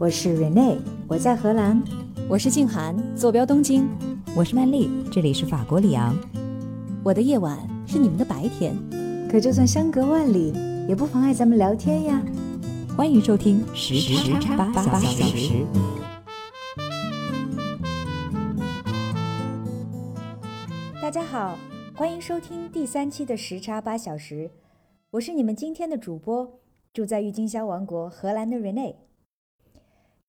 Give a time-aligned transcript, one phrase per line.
[0.00, 1.78] 我是 Rene，我在荷兰；
[2.26, 3.86] 我是静涵，坐标东京；
[4.34, 6.16] 我是曼丽，这里是法国里昂。
[7.04, 8.74] 我的夜晚是你们的白天，
[9.30, 10.54] 可就算相隔万里，
[10.88, 12.22] 也不妨碍咱们聊天呀。
[12.96, 13.94] 欢迎收听时
[14.40, 15.66] 差八小时。
[21.02, 21.58] 大家好，
[21.94, 24.50] 欢迎收听第三期的时差八小时，
[25.10, 26.58] 我是你们今天的主播，
[26.94, 28.94] 住在郁金香王国荷兰的 Rene。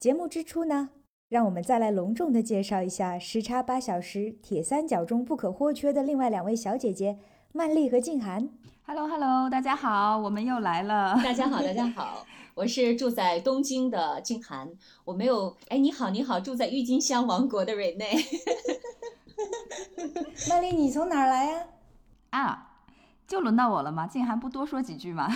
[0.02, 0.90] 节目之初呢，
[1.30, 7.20] 让我们再来隆重的介绍一下时差八小时铁三角中不可或缺的另外两位小姐姐
[7.52, 8.50] 曼丽和静涵。
[8.82, 11.22] Hello Hello，大家好，我们又来了。
[11.24, 14.72] 大家好， 大家好，我是住在东京的静涵。
[15.06, 18.26] 我没有，哎，你好，你好，住在郁金香王国的瑞内。
[20.50, 21.68] 曼丽，你从哪儿来呀？
[22.32, 22.71] 啊。
[23.32, 24.06] 就轮到我了吗？
[24.06, 25.30] 静涵不多说几句吗？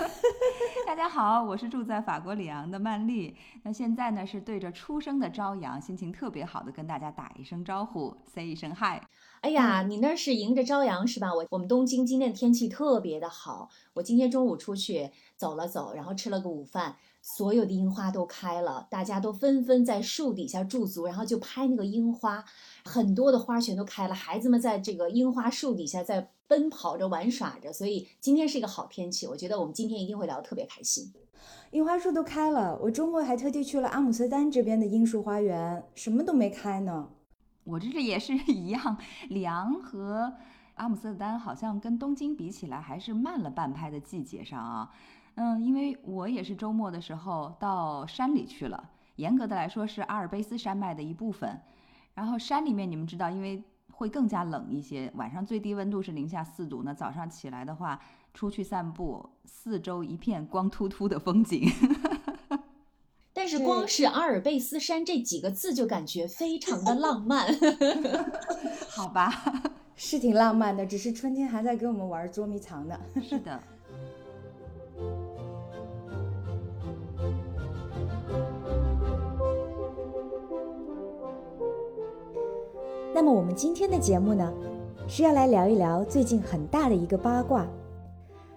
[0.86, 3.34] 大家好，我是住在法国里昂的曼丽。
[3.62, 9.00] 那现在呢是对着初升的朝阳，心情特别好的跟大家打一声招呼，say 一声 hi。
[9.40, 11.32] 哎呀，你那是迎着朝阳是吧？
[11.34, 13.70] 我我们东京今天的天气特别的好。
[13.94, 16.96] 我今天中午出去走了走，然后吃了个午饭。
[17.22, 22.44] 所有的樱花都开了，大家都纷纷在树底下驻足，然后就拍那个樱花，
[22.84, 31.12] 很多的花全都开了，孩子们在这个樱花树底下在奔跑着玩耍着，所以今天是一个好天气，我觉得我们今天一定会聊得特别开心。
[31.70, 37.10] 樱花树都开了，我周末还特地去了阿姆斯特丹这边的樱树花园，什么都没开呢。
[37.64, 38.96] 我这里也是 一样，
[39.28, 40.32] 里昂和
[40.74, 44.90] 阿姆斯特丹好像跟东京比起来还是慢了半拍的季节上啊。
[45.36, 51.60] 嗯，因为我也是周末的时候到山里去了，严格的来说是阿尔卑斯山脉的一部分。
[52.14, 53.60] 然后山里面你们知道，因为
[53.94, 58.00] 会更加冷一些，晚上最低温度是零下四度，那早上起来的话
[58.34, 61.70] 出去散步，四周一片光秃秃的风景。
[63.32, 67.46] 但是光是阿尔卑斯山这几个字就感觉非常的浪漫，
[68.90, 69.30] 好吧？
[69.96, 72.98] 是挺浪漫的，只是春天还在跟我们玩捉迷藏呢。
[73.22, 73.62] 是的。
[83.14, 84.52] 那么我们今天的节目呢，
[85.06, 87.64] 是要来聊一聊最近很大的一个八卦，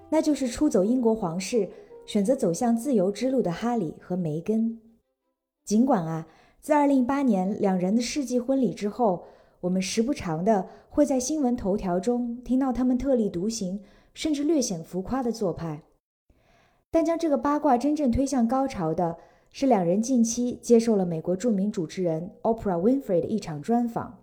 [0.09, 1.69] 那就是出走英国皇室、
[2.07, 4.81] 选择走向自由之路的哈里和梅根。
[5.63, 6.27] 尽管啊，
[6.59, 9.25] 自2018年两人的世纪婚礼之后，
[9.61, 13.79] 我们时不常的会在新闻头条中听到他们特立独行，
[14.15, 15.83] 甚至略显浮夸的做派，
[16.89, 19.17] 但将这个八卦真正推向高潮的
[19.51, 24.17] 是两人近期接受了美国著名主持人 Oprah Winfrey 的一场专访。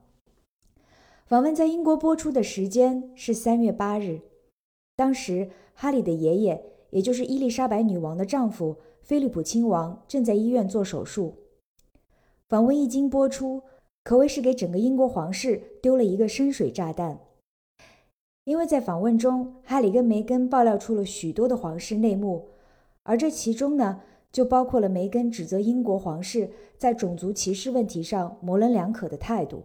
[1.35, 4.21] 访问在英国播出的时间是三月八日，
[4.95, 11.35] 当时哈里的爷爷，也就是伊丽莎白女王的丈夫菲利普亲王正在医院做手术。
[12.49, 13.65] 访问一经播出，
[14.05, 17.19] 可谓是给整个英国皇室丢了一个深水炸弹，
[18.45, 22.51] 因为在访问中，哈里跟梅根爆料出了许多的皇室内幕，
[23.03, 29.65] 而这其中呢，就包括了梅根指责英国皇室在种族歧视问题上模棱两可的态度。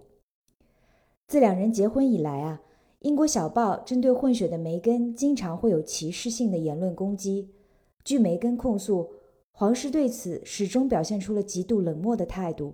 [1.30, 2.60] 自两人结婚以来啊，
[3.02, 7.52] 英国小报针对混血的梅根经常会有歧视性的言论攻击。
[8.04, 9.12] 据梅根控诉，
[9.52, 12.74] 皇室对此始终表现出了极度冷漠的态度，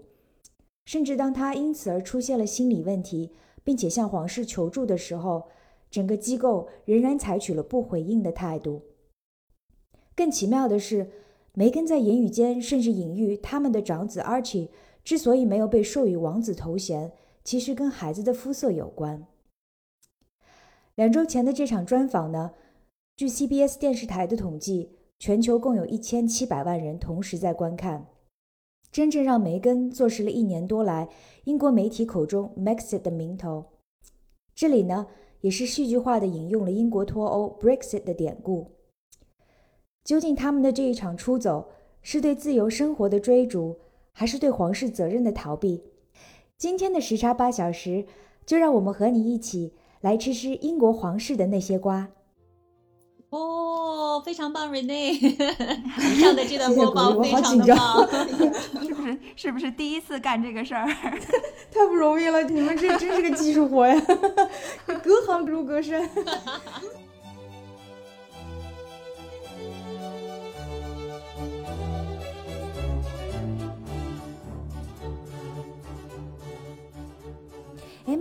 [0.86, 5.44] 甚至当他因此而出现了心理问题，并且向皇室求助的时候，
[5.92, 8.84] 整个机构仍然采取了不回应的态度。
[10.16, 11.10] 更奇妙的是，
[11.54, 14.70] 梅根在言语间甚至隐喻他们的长子 Archie
[15.04, 17.12] 之所以没有被授予王子头衔。
[17.46, 19.28] 其实跟孩子的肤色有关。
[20.96, 22.54] 两周前的这场专访呢，
[23.16, 28.08] 据 CBS 电视台的统计，全球共有一千七百万人同时在观看。
[28.92, 31.10] 真正让梅根坐实了一年多来
[31.44, 33.66] 英国媒体口中 “Maxit” 的名头。
[34.56, 35.06] 这里呢，
[35.42, 38.72] 也是戏剧化的引用了英国脱欧 “Brexit” 的典故。
[40.04, 41.70] 究竟他们的这一场出走，
[42.02, 43.78] 是对自由生活的追逐，
[44.14, 45.84] 还是对皇室责任的逃避？
[46.58, 48.06] 今天的时差八小时，
[48.46, 52.08] 就让我们和你一起来吃吃英国皇室的那些瓜。
[53.30, 55.36] 哦，非常棒，Rene，以
[56.22, 58.08] 上的这段播报非常的棒，
[58.86, 59.18] 是不是？
[59.36, 60.88] 是不是第一次干这个事儿？
[61.70, 64.02] 太不容易了，你们这真是个技术活呀，
[65.04, 66.10] 隔行不如隔山。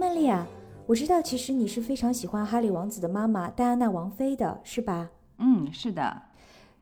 [0.05, 0.47] 曼丽啊，
[0.87, 5.11] 我知道，其实你是非常喜欢哈利王子的妈妈戴安娜王妃的，是吧？
[5.39, 6.21] 嗯，是的。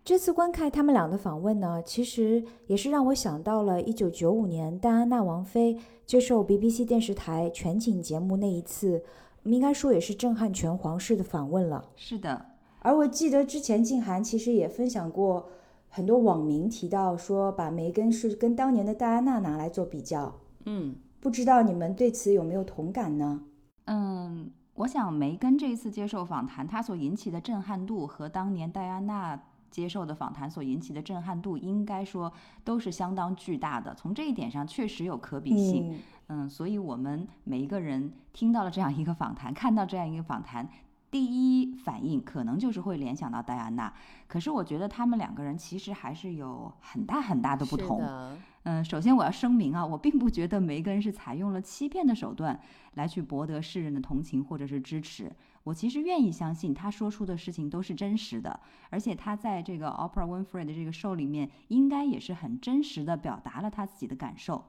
[0.05, 9.01] 这次观看他们俩的访问呢，其实也是让我想到了1995年戴安娜王妃接受 BBC 电视台全景节目那一次，
[9.45, 11.85] 应该说也是震撼全皇室的访问了。
[11.95, 12.45] 是的，
[12.81, 15.47] 而我记得之前静涵其实也分享过，
[15.89, 20.35] 很多网民提到说把梅根是跟当年的戴安娜拿来做比较，
[20.65, 23.41] 嗯，不知道你们对此有没有同感呢？
[23.85, 29.41] 嗯，我想梅根这一次接受访谈，她所引起的震撼度和当年戴安娜
[29.71, 32.33] 接受的访谈所引起的震撼度，应该说
[32.65, 33.95] 都是相当巨大的。
[33.95, 35.93] 从这一点上，确实有可比性。
[35.93, 40.69] 嗯，嗯，所以我们每一个人听到了这样一个访谈，看到这样一个访谈，
[41.13, 43.93] 第一反应可能就是会联想到戴安娜。
[44.27, 48.01] 可是我觉得他们两个人其实还是有很大很大的不同。
[48.01, 52.59] 的嗯，首先我要声明啊，我并不觉得梅根是采用了欺骗的手段
[52.95, 55.31] 来去博得世人的同情或者是支持。
[55.65, 64.65] 我其实愿意相信他说出的事情都是真实的，而且他在这个 Oprah Winfrey 的这个 show 里面，应该也是很真实的表达了他自己的感受。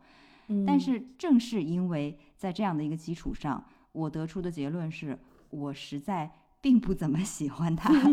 [0.67, 3.63] 但是正是因为在这样的一个基础上，
[3.93, 5.17] 我得出的结论是
[5.53, 7.93] 我实在并不怎么喜欢他，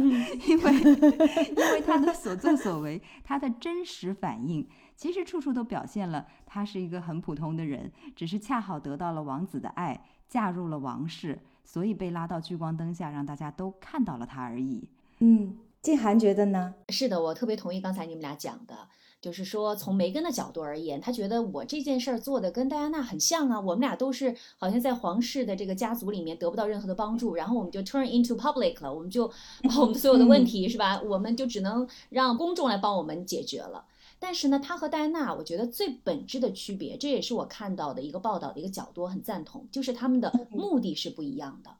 [0.48, 14.88] 因为因为他的所作所为，他的真实反应，其实处处都表现了他是一个很普通的人，只是恰好得到了王子的爱，嫁入了王室，所以被拉到聚光灯下，让大家都看到了他而已。
[15.20, 16.74] 嗯，静涵觉得呢？
[16.88, 18.88] 是的，我特别同意刚才你们俩讲的，
[19.20, 29.28] 就是说从梅根的角度而言，他觉得我这件事儿做的跟戴安娜很像啊，我们俩都是好像在皇室的这个家族里面得不到任何的帮助，然后我们就 turn into public 了，我们就
[29.68, 33.84] 把我们所有的问题是吧，我们就只能让公众来帮我们解决了。
[34.18, 41.70] 但是呢，他和戴安娜，我觉得最本质的区别，这也是我看到的一个报道的一个角度，我很赞同，就是他们的目的是不一样的。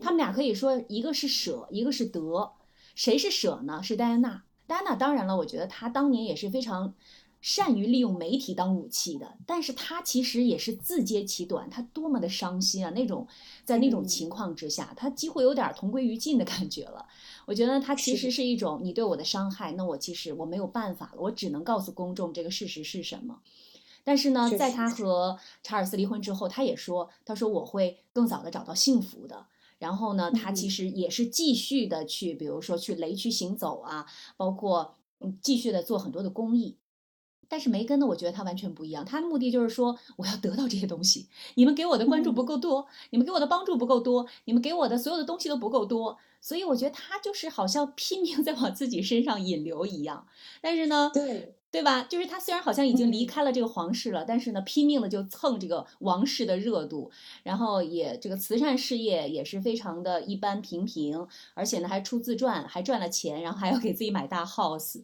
[0.00, 2.52] 他们俩可以说一个是舍，一个是得。
[2.94, 3.82] 谁是舍呢？
[3.82, 4.42] 是戴安娜。
[4.70, 6.94] 戴安娜当然了，我觉得她当年也是非常
[7.40, 12.92] 善于利用媒体当武器的，但是她其实也是自揭其短，她多么的伤心啊！
[12.92, 13.26] 那种
[13.64, 17.04] 在那种情况之下，她几乎有点同归于尽的感觉了。
[17.46, 23.40] 我觉得她其实是一种你对我的伤害，那我其实我没有办法了，我只能告诉公众这个事实是什么。
[24.04, 29.46] 但是呢，在她和查尔斯离婚之后，她也说，她说我会更早的找到幸福的。
[29.80, 34.06] 然后呢，他其嗯实也是继续的去，比如说去雷区行走啊，
[34.36, 36.76] 包括嗯继续的做很多的公益。
[37.48, 50.28] 但是梅根呢，我觉得他完全不一样，他的目的就是说我要得到这些东西，你们给我的关注不够多，你们给我的帮助不够多，你们给我的所有的东西都不够多，所以我觉得他就是好像拼命在往自己身上引流一样。
[50.60, 52.02] 但是呢，对，对吧？
[52.02, 57.10] 就是他虽然好像已经离嗯开了这个皇室了，但是呢，拼命的就蹭这个王室的热度，
[57.44, 65.02] 然后也这个慈善事业也是非常的一般平平，而且呢还出自传，还赚了钱，然后还要给自己买大 house。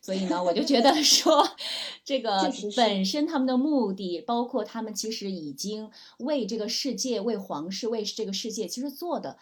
[0.00, 1.48] 所以呢，我就觉得 说，
[2.04, 9.38] 这个本身他们的目的，包括他们其实已经为这个世界、为皇室、为这个世界，其实做的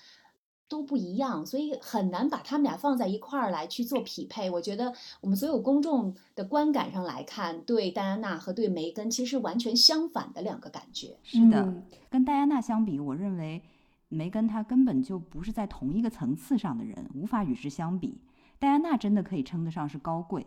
[0.73, 4.51] 都不一样，所以很难把他们俩放在一块儿来去做匹配。
[4.51, 4.91] 我觉得
[5.21, 11.19] 我们所有公众的观感上来看，对戴安娜和对梅根其实完全相反的两个感觉。
[11.23, 13.63] 是的，嗯跟戴安娜相比，我认为
[14.09, 18.19] 梅根她根本就不是在同一个层次上的人，无法与之相比。
[18.59, 20.47] 戴安娜真的可以称得上是高贵，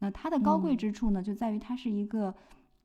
[0.00, 2.34] 那她的高贵嗯之处呢，就在于她是一个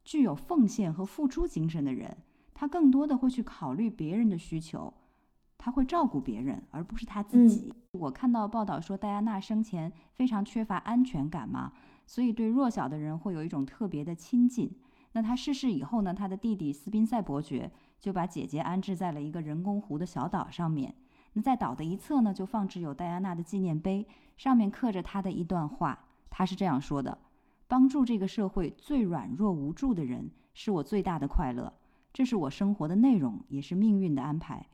[0.05, 2.15] 具有奉献和付出精神的人，
[2.53, 4.93] 她更多的会去考虑别人的需求，
[5.59, 7.71] 她会照顾别人，而不是他自己。
[7.91, 11.73] 我看到报道说，戴安娜生前非常缺乏安全感嘛，
[12.07, 14.73] 所以对弱小的人会有一种特别的亲近。
[15.11, 20.95] 那她逝世以后呢，她的弟弟斯宾塞伯爵就把姐姐安置在了一个人工湖的小岛上面。
[21.33, 25.99] 那在岛的一侧呢，就放置有戴安娜的纪念碑，上面刻着她的一段话。
[26.29, 27.17] 她是这样说的
[27.67, 31.73] ：“帮助这个社会最软弱无助的人，是我最大的快乐。
[32.13, 34.65] 这是我生活的内容，也是命运的安排。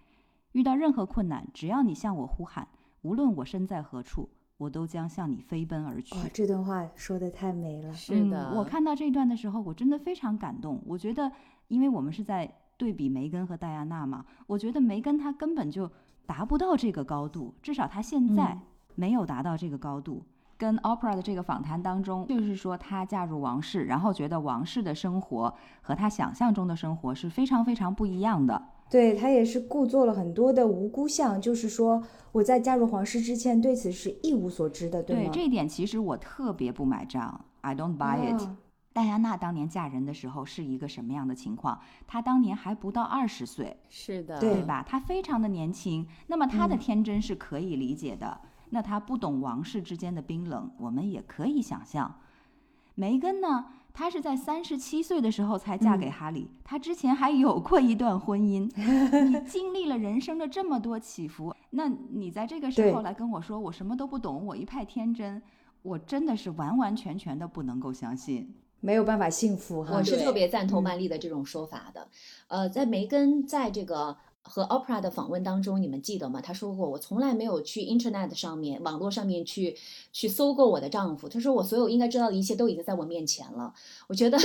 [0.56, 2.66] 遇到任何困难，只要你向我呼喊，
[3.02, 6.16] 无论我身在何处，我都将向你飞奔而去。
[6.16, 7.94] 哇，这段话说的太美了。
[8.10, 10.82] 嗯我看到这一段的时候，我真的非常感动。
[10.86, 11.30] 我觉得，
[11.68, 15.92] 因为我们是在对比梅根和戴安娜嘛，我觉得梅根她根本就
[16.26, 18.62] 达不到这个高度，至少她现在嗯
[18.96, 20.24] 没有达到这个高度。
[20.58, 28.70] 跟 Oprah 的这个访谈当中，就是说她嫁入王室，然后觉得王室的生活和她想象中的生活是非常非常不一样的。
[28.90, 35.22] 对他也是故作了很多的无辜相，就是说我在加入皇室之前对此是一无所知的，对吗？
[35.24, 38.42] 对这一点，其实我特别不买账，I don't buy it。
[38.42, 38.58] 哦
[38.96, 41.78] 戴安娜当年嫁人的时候是一个什么样的情况？
[42.08, 44.82] 她当年还不到二十岁，是的对对吧？
[44.88, 48.40] 她非常的年轻，那么她的嗯天真是可以理解的。
[48.70, 52.16] 那她不懂王室之间的冰冷，我们也可以想象。
[52.94, 53.66] 梅根呢，
[53.98, 58.70] 她是在三十七岁的时候才嫁给哈利，她之前还有过一段婚姻。
[59.24, 65.42] 你经历了人生的这么多起伏，那你在这个时候来跟我说我什么都不懂，我一派天真，
[65.82, 68.54] 我真的是完完全全的不能够相信。
[68.82, 69.96] 没有办法幸福哈。
[69.96, 72.06] 我是特别赞同嗯曼丽的这种说法的。
[72.50, 76.40] 呃，在梅根在这个和 Oprah 的访问当中，你们记得吗？
[76.40, 79.76] 她说过，我从来没有去 Internet 上面、网络上面去
[80.14, 81.28] 去搜过我的丈夫。
[81.28, 83.74] 她说，我所有应该知道的一切都已经在我面前了。
[84.08, 84.38] 我觉得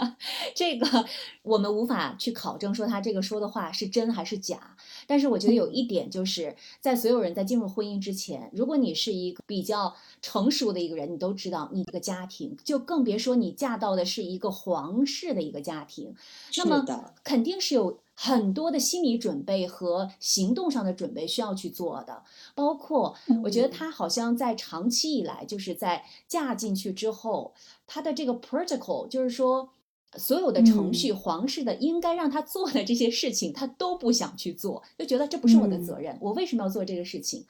[0.54, 1.06] 这个
[1.42, 4.76] 我们无法去考证说她这个说的话是真还是假。
[5.06, 16.14] 但是我觉得有一点就是在所有人在进入婚姻之前，如果你是一个比较成熟的一个人，你都知道你这个家庭，就更别说你嫁到的是一个皇室的一个家庭，
[16.58, 16.84] 那么
[17.24, 22.24] 肯定是有很多的心理准备和行动上的准备需要去做的，
[22.56, 27.54] 包括我觉得她好像在长期以来，就是在嫁进去之后，
[27.86, 29.70] 她的这个 protocol，就是说。
[30.16, 37.44] 所有的程序，皇室的应该让她做的这些事情，她都不想去做，就觉得这不是我的责任，我为什么要做这个事情？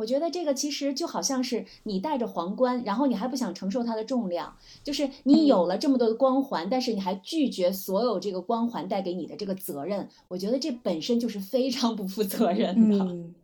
[0.00, 10.08] 我觉得这个其实就好像是你戴着皇冠，然后你还不想承受它的重量，就是你有了这么多的光环，但是你还拒绝所有这个光环带给你的这个责任。
[10.28, 13.04] 我觉得这本身就是非常不负责任的。
[13.04, 13.34] 嗯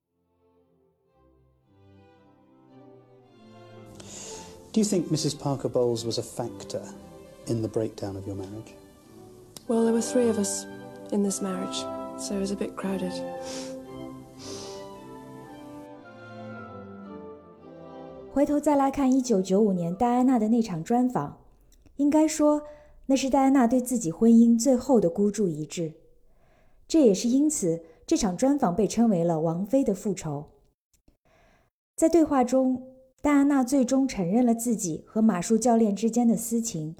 [4.73, 5.37] ，Do you think Mrs.
[5.39, 6.81] Parker Bowles was a factor
[7.49, 8.73] in the breakdown of your marriage?
[9.69, 10.65] Well, there were three of us
[11.13, 11.85] in this marriage,
[12.19, 13.13] so it was a bit crowded.
[18.37, 21.39] 回头再来看1995年戴安娜的那场专访，
[21.97, 22.65] 应该说
[23.07, 25.95] 那是戴安娜对自己婚姻最后的孤注一掷。
[26.87, 30.49] 这也是因此这场专访被称为了王妃的复仇。
[31.97, 32.83] 在对话中，
[33.23, 36.95] 戴安娜最终承认了自己和马术教练之间的私情，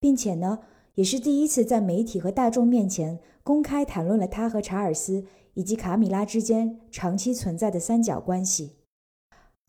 [0.00, 0.58] 并且呢，
[0.96, 5.22] 也是第一次在媒体和大众面前公开谈论了她和查尔斯
[5.54, 8.81] 以及卡米拉之间长期存在的三角关系。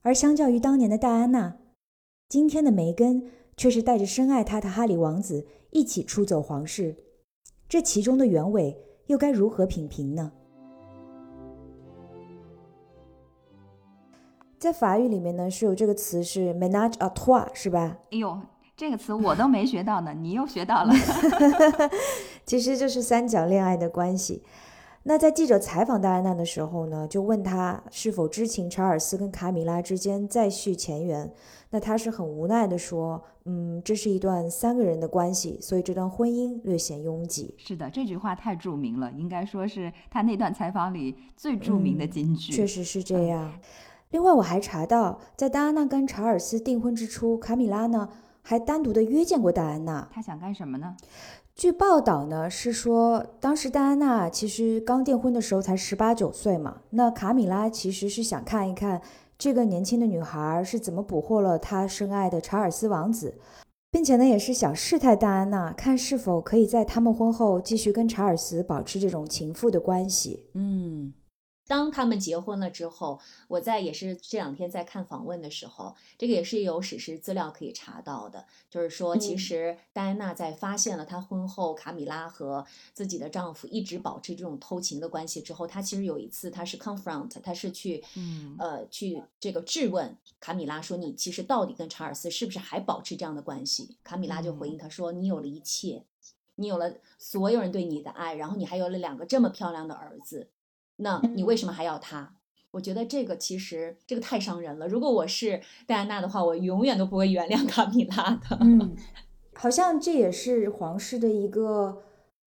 [0.03, 1.55] 而相较于当年的戴安娜，
[2.27, 3.24] 今天的梅根
[3.55, 6.98] 却是带着深爱她的哈里王子一起出走皇室，
[7.69, 10.33] 这其中的原委又该如何品评呢？
[14.60, 17.98] 在法语里面呢，是有这个词是 ménage à trois，是吧？
[18.12, 18.41] 哎呦，
[18.75, 20.93] 这个词我都没学到呢，你又学到了。
[22.45, 24.43] 其实就是三角恋爱的关系。
[25.05, 31.29] 那在记者采访戴安娜的时候呢，就问她是否知情查尔斯跟卡米拉之间再续前缘。
[31.72, 37.53] 那她是很无奈的说：“嗯，这是一段三个人的关系，所以这段婚姻略显拥挤。
[37.57, 42.53] 是的，这句话太著名了，应该说是她那段采访里最著名的嗯金句。
[42.53, 43.53] 确实是这样。
[44.12, 48.07] 另外，我还查到，在戴安娜跟查尔斯订婚之初，卡米拉呢
[48.41, 50.07] 还单独的约见过戴安娜。
[50.13, 50.95] 她想干什么呢？
[51.55, 59.01] 据报道呢，是说当时戴安娜其实刚订婚的时候才十八九岁嘛，那卡米拉其实是想看一看
[59.38, 63.36] 这个年轻的女孩是怎么捕获了她深爱的查尔斯王子，
[63.91, 70.48] 并且呢也是想试探戴安娜，看是否可以在他们婚后继续跟查尔斯保持这种情妇的关系。
[70.55, 71.13] 嗯，
[71.74, 82.63] 当他们结婚了之后，我在也是这两天在看访问的时候，这个也是有史实资料可以查到的，就是说，其嗯实戴安娜在发现了她婚后卡米拉和
[82.94, 93.98] 自己的丈夫一直保持这种偷情的关系之后，她其实有一次她是 confront，她是去嗯呃去这个质问卡米拉说，你其实到底跟查尔斯是不是还保持这样的关系？
[94.03, 96.03] 卡米拉就回应她说，你有了一切。
[96.56, 100.51] 你有了所有人对你的爱，然后你还有了两个这么漂亮的儿子，
[100.98, 102.36] 那你为什么还要他？
[102.72, 104.88] 我觉得这个其实这个太伤人了。
[104.88, 108.58] 如果我是戴安娜的话，我永远都不会原谅 卡米拉的。
[108.62, 108.96] 嗯，
[109.54, 112.02] 好像这也是皇室的一个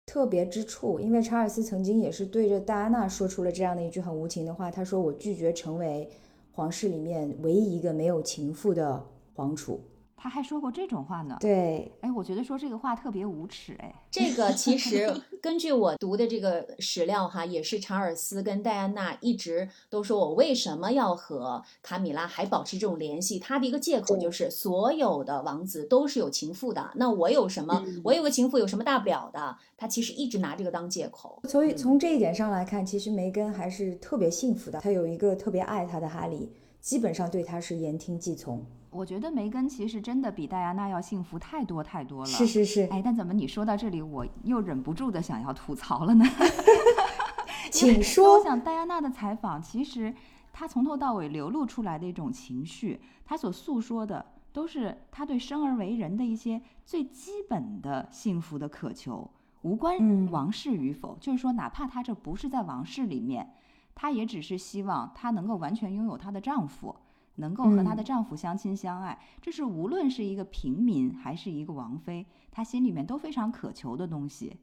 [0.06, 6.08] 特别之处，因为查尔斯曾经也是对着戴安娜说出了这样的一句很无情的话，他说：“我拒绝成为
[6.52, 9.82] 皇室里面唯一一个没有情妇的皇储。
[10.24, 11.36] 他还说过这种话呢”。
[11.42, 13.75] 对，哎，我觉得说这个话特别无耻。
[13.80, 15.13] 哎，这个其实
[15.44, 27.84] 根据我读的这个史料哈，也是查尔斯跟戴安娜一直都说我为什么要和卡米拉还保持这种联系，他的一个借口就是所有的王子都是有情妇的，那我有什么？
[28.06, 29.58] 我有个情妇有什么大不了的？
[29.75, 31.42] 他其实一直拿这个当借口。
[31.50, 36.50] 所以从这一点上来看，其实梅根还是特别幸福的，他有一个特别爱他的哈利，
[36.80, 38.65] 基本上对他是言听计从。
[38.93, 42.25] 我觉得梅根其实真的比戴安娜要幸福太多太多了。
[42.25, 46.25] 是是是，哎，但怎么你说到这里，我又忍不住的想要吐槽了呢？
[47.71, 50.13] 请说我想戴安娜的采访其实
[50.51, 59.27] 她从头到尾流露出来的一种情绪，她所诉说的都是她对生而为人的一些最基本的幸福的渴求，
[59.63, 61.17] 无关嗯王室与否。
[61.19, 63.53] 就是说，哪怕她这不是在王室里面，
[63.95, 66.95] 她也只是希望她能够完全拥有她的丈夫。
[67.36, 74.58] 能够和她的嗯丈夫相亲相爱，这是无论是一个平民还是一个王妃，她心里面都非常渴求的东西。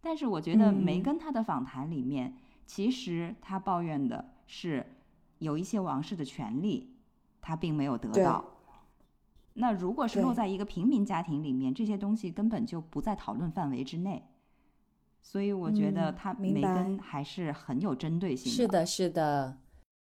[0.00, 4.86] 但是我觉得梅嗯根她的访谈里面，其实她抱怨的是
[5.38, 6.94] 有一些王室的权利，
[7.40, 8.44] 她并没有得到。
[9.54, 14.24] 那如果是落在一个平民家庭里面，这些东西根本就不在讨论范围之内。
[15.22, 19.56] 所以我觉得嗯她梅根还是很有针对性的是的，是的，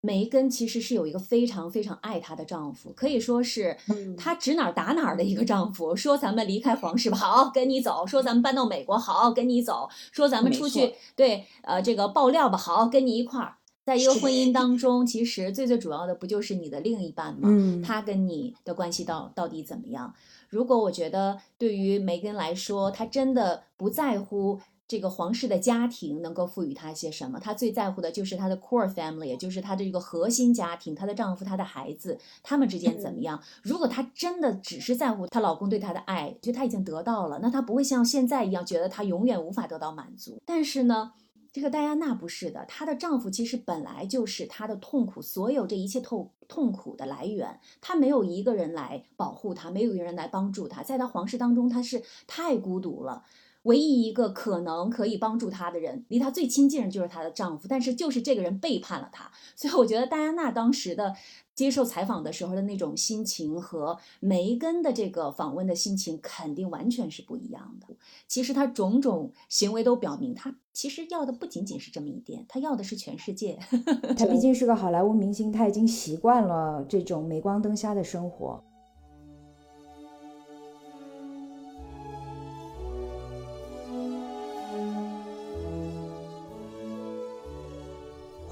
[0.05, 5.95] 梅根其实是有一个非常非常爱她的丈夫，可以说是嗯她指哪儿打哪儿的一个丈夫。
[5.95, 13.55] 说咱们离开皇室吧，好，跟你走；说咱们搬到美国，好，跟你走；说咱们出去，对，呃，这个爆料吧，好，跟你一块儿。
[13.85, 17.41] 在一个婚姻当中，其实最最主要的不就是你的另一半吗？
[17.43, 20.13] 嗯他跟你的关系到到底怎么样？
[20.49, 33.41] 如果我觉得对于梅根来说，她真的不在乎这个皇室的家庭能够赋予她些什么，她最在乎的就是她的 core family，也就是她的这个核心家庭，她的丈夫、她的孩子，他们之间怎么样？
[33.61, 40.41] 如果她真的只是在乎她老公对她的爱，就她已经得到了，那她不会像现在一样觉得她永远无法得到满足。
[40.45, 41.13] 但是呢？
[41.51, 47.59] 这个戴安娜不是的，她的丈夫其实本来就是她的痛苦，所有这一切痛痛苦的来源。
[47.79, 53.23] 她没有一个人来保护她，没有一个人来帮助她，在她皇室当中，她是太孤独了。
[53.63, 59.31] 唯一一个可能可以帮助她的人，离她最亲近的人就是她的丈夫，但是就是这个人背叛了她。
[59.55, 61.15] 所以我觉得戴安娜当时的
[61.55, 67.95] 接受采访的时候的那种心情和梅根的这个访问的心情，肯定完全是不一样的。
[68.27, 73.59] 其实她种种行为都表明，她其实要的不仅仅是这么一点，她要的是全世界。
[74.17, 78.61] 她毕 竟是个好莱坞明星，她已经习惯了这种镁光灯下的生活。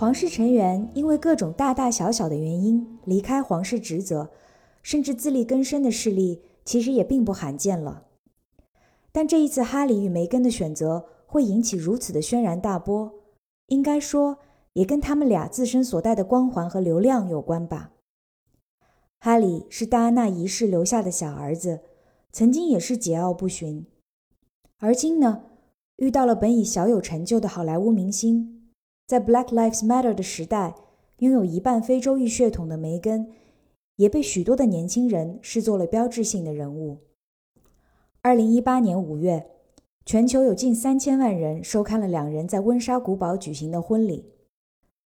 [0.02, 4.32] 皇室成员因为各种大大小小的原因离开皇室职责，
[4.82, 8.08] 甚至自力更生的事例，其实也并不罕见了。
[9.12, 13.14] 但这一次哈里与梅根的选择会引起如此的轩然大波，
[13.68, 14.40] 应该说
[14.74, 17.92] 也跟他们俩自身所带的光环和流量有关吧。
[19.20, 21.82] 哈里是戴安娜一世留下的小儿子，
[22.32, 23.86] 曾经也是桀骜不驯，
[24.80, 25.44] 而今呢，
[25.98, 28.61] 遇到了本已小有成就的好莱坞明星。
[29.12, 30.74] 在 Black Lives Matter 的时代，
[31.18, 33.28] 拥有一半非洲裔血统的梅根，
[33.98, 37.00] 也被许多的年轻人视作了标志性的人物。
[38.22, 39.48] 二零一八年五月，
[40.06, 44.32] 全球有近三千万人收看了两人在温莎古堡举行的婚礼。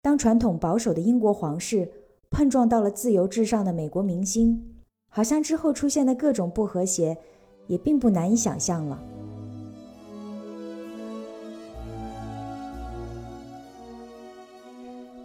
[0.01, 1.91] 当传统保守的英国皇室
[2.31, 7.15] 碰撞到了自由至上的美国明星，好像之后出现的各种不和谐，
[7.67, 9.10] 也并不难以想象了。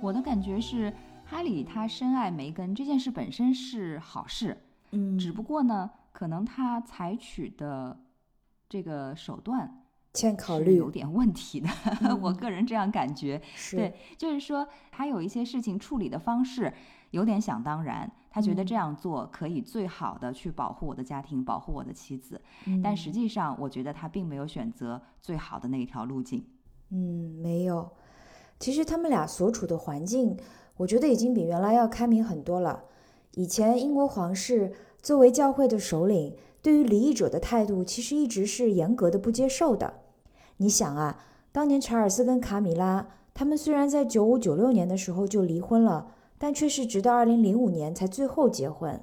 [0.03, 0.93] 我的感觉是，
[1.25, 4.57] 哈里他深爱梅根这件事本身是好事，
[4.93, 7.99] 嗯只不过呢，可能他采取的
[8.69, 9.83] 这个手段
[10.13, 11.69] 欠考虑有点问题的，
[12.23, 13.41] 我嗯个人这样感觉。
[13.73, 16.73] 对，就是说他有一些事情处理的方式
[17.11, 26.45] 有点想当然，他觉得嗯这样做可以最好的去保护我的家庭，保护我的妻子，嗯但实际上我觉得他并没有选择最好的那一条路径。
[26.91, 27.91] 嗯，没有。
[28.59, 30.37] 其实他们俩所处的环境，
[30.79, 32.85] 我觉得已经比原来要开明很多了。
[33.35, 39.95] 以前英国皇室作为教会的首领，对于离异者的态度其实一直是严格的不接受的。
[40.57, 48.99] 你想啊，当年查尔斯跟卡米拉，他们虽然在九五九六年的时候就离婚了，但却是直到二零零五年才最后结婚，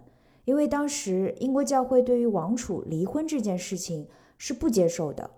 [0.46, 4.08] 因为当时英国教会对于王储离婚这件事情
[4.39, 5.30] 是不接受的。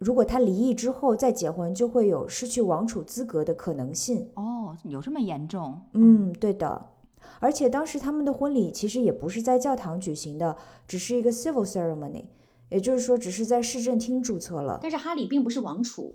[0.00, 4.30] 如果他离异之后再结婚，就会有失去王储资格的可能性。
[4.34, 5.78] 哦，有这么严重？
[5.92, 6.86] 嗯，对的。
[7.38, 10.56] 而且当时他们的婚礼其实也不是在教堂举行的，
[10.88, 12.24] 只是一个 civil ceremony，
[12.70, 14.78] 也就是说只是在市政厅注册了。
[14.80, 16.14] 但是哈里并不是王储，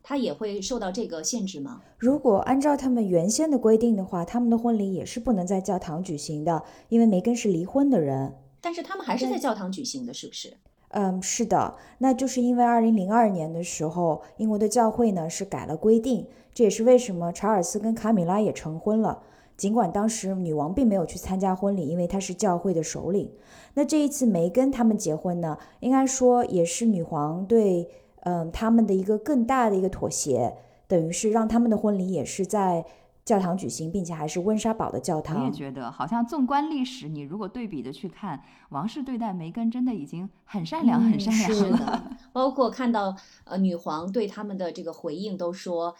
[0.00, 1.82] 他也会受到这个限制吗？
[1.98, 8.36] 如果按照他们原先的规定的话，他们的婚礼也是不能在教堂举行的，因为梅根是离婚的人。
[8.60, 10.54] 但是他们还是在教堂举行的，是不是？
[10.96, 19.20] 嗯，是的，那就是因为二零零二年的时候，英国的教会呢是改了规定，这也是为什么查尔斯跟卡米拉也成婚了。
[19.56, 23.28] 尽管当时女王并没有去参加婚礼，因为她是教会的首领。
[23.74, 27.88] 那这一次梅根他们结婚呢，应该说也是女皇对
[28.20, 30.54] 嗯他们的一个更大的一个妥协，
[30.86, 32.84] 等于是让他们的婚礼也是在
[33.24, 35.44] 教堂举行，并且还是温莎堡的教我堂。
[35.44, 38.42] 也觉得，好像纵观历史，你如果对比的去看，
[38.74, 41.78] 王室对待梅根真的已经很善良、很嗯善良了。
[41.78, 45.94] 的， 包括看到呃女皇对他们的这个回应，都说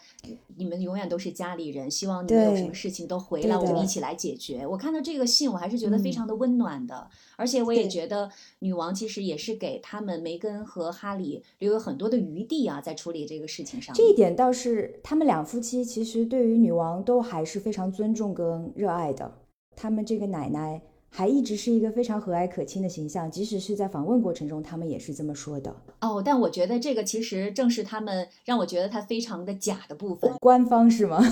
[0.57, 4.67] 你们永远都是家里人，希望你们有什么事情都回来，我们一起来解决。
[4.67, 13.95] 我看到这个信，我还是觉得非嗯常的温暖的，而且我也觉得女王其实也是给他们梅根和哈里留有很多的余地啊，在处理这个事情上。
[13.95, 19.31] 这一点倒是他们两夫妻其实对于女王都还是非常尊重跟热爱的。
[19.77, 20.81] 他们这个奶奶
[21.17, 25.73] 还一直是一个非常和蔼可亲的形象，即使是在访问过程中，他们也是这么说的。
[26.01, 30.29] 哦，但我觉得这个其实正是他们让我觉得他非常的假的部分。
[30.41, 31.23] 官方是吗？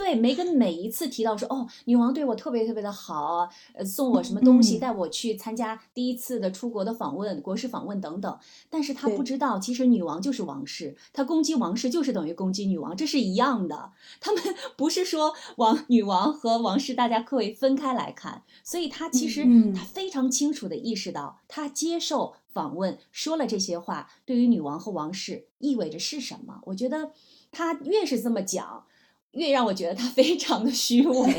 [0.00, 8.38] 对，梅根每一次提到说，哦，女王对我特别特别的好，呃，送我什么东西，嗯带我去参加第一次的出国的访问、国事访问等等。
[8.70, 13.92] 但是他不知道，其实女王就是王室，他攻击王室就是等于攻击女王，这是一样的。
[14.22, 14.42] 他们
[14.74, 26.60] 不是说王女王和王室大家可以分开来看，所以他其实嗯他非常清楚的意识到，他接受访问说了这些话，对于女王和王室意味着是什么。
[26.64, 27.12] 我觉得
[27.52, 28.86] 他越是这么讲。
[29.32, 31.36] 越让我觉得他非常的虚 伪。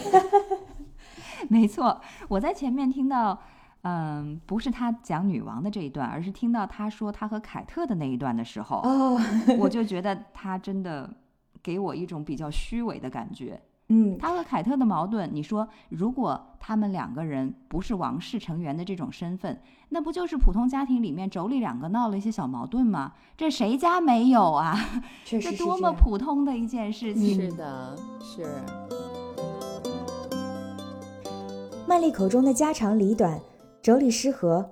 [1.49, 1.99] 没错，
[2.29, 3.41] 我在前面听到，
[3.81, 9.19] 嗯，不是他讲女王的这一段，而是听到他说他和凯特的那一段的时候，哦，
[9.57, 11.09] 我就觉得他真的
[11.63, 13.61] 给我一种比较虚伪的感觉。
[13.93, 23.11] 嗯，他和凯特的矛盾，你说如果他们两个人不是王室成员的这种身份，那不就是普通家庭里面妯娌两个闹了一些小矛盾吗？
[23.35, 24.77] 这谁家没有啊？
[25.25, 27.35] 确实这多么普通的一件事情。
[27.35, 28.47] 是的，是。
[31.85, 33.37] 曼丽口中的家长里短、
[33.83, 34.71] 妯娌失和，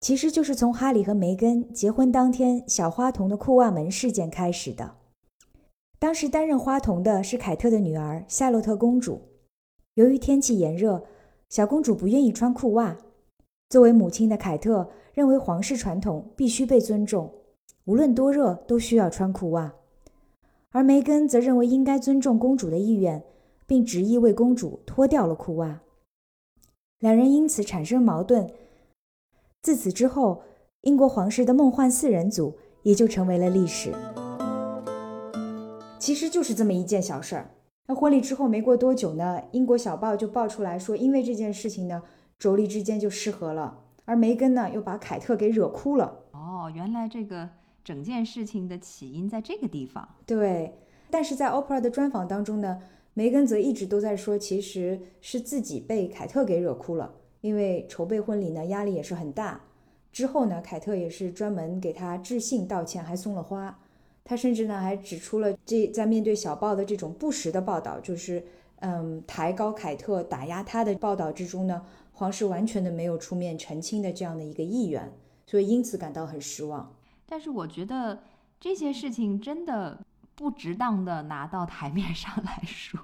[0.00, 4.94] 其实就是从哈里和梅根结婚当天小花童的裤袜门事件开始的。
[6.02, 9.22] 当时担任花童的是凯特的女儿夏洛特公主。
[9.94, 11.04] 由于天气炎热，
[11.48, 12.98] 小公主不愿意穿裤袜。
[13.68, 17.32] 作为母亲的凯特认为皇室传统必须被尊重，
[17.84, 19.72] 无论多热都需要穿裤袜。
[20.72, 23.22] 而梅根则认为应该尊重公主的意愿，
[23.68, 25.82] 并执意为公主脱掉了裤袜。
[26.98, 28.50] 两人因此产生矛盾。
[29.62, 30.42] 自此之后，
[30.80, 33.92] 英国皇室的梦幻四人组也就成为了历史。
[36.02, 37.52] 其实就是这么一件小事儿。
[37.86, 42.02] 那婚礼之后没过多久呢，英国小报就爆出来说，因为这件事情呢，
[42.40, 46.24] 妯娌之间就失和了，而梅根呢又把凯特给惹哭了。
[46.32, 47.48] 哦，原来这个
[47.84, 50.08] 整件事情的起因在这个地方。
[50.26, 50.76] 对，
[51.08, 52.80] 但是在 Oprah 的专访当中呢，
[53.14, 59.60] 梅根则一直都在说，其实是自己被凯特给惹哭了，因为筹备婚礼呢压力也是很大。
[60.10, 63.78] 之后呢，凯特也是专门给他致信道歉，还送了花。
[64.24, 68.44] 他甚至呢还指出了这在面对小报的这种不实的报道，就是
[68.80, 71.82] 嗯抬高凯特、打压他的报道之中呢，
[72.12, 75.12] 皇室完全的没有出面澄清的这样的一个意愿，
[75.46, 76.94] 所以因此感到很失望。
[77.26, 78.22] 但是我觉得
[78.60, 79.98] 这些事情真的
[80.34, 83.00] 不值当的拿到台面上来说。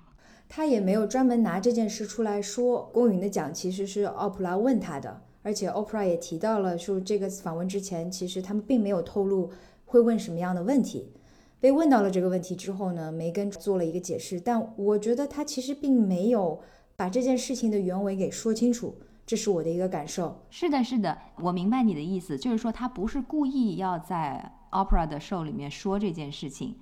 [0.51, 2.89] 他也没有专门拿这件事出来说。
[2.91, 9.51] 公允的讲，其实是奥普拉问他的，而且奥普拉也提到了，说这个访问之前，其实他们并没有透露
[9.89, 11.13] 会问什么样的问题。
[11.61, 16.61] 被问到了这个问题之后呢，梅根做了一个解释，但我觉得他其实并没有
[16.95, 18.95] 把这件事情的原委给说清楚，
[19.27, 20.41] 这是我的一个感受。
[20.51, 26.77] 是的，是的，我明白你的意思，就是说他不是故意要在 Opera 的 show 里面说这件事情，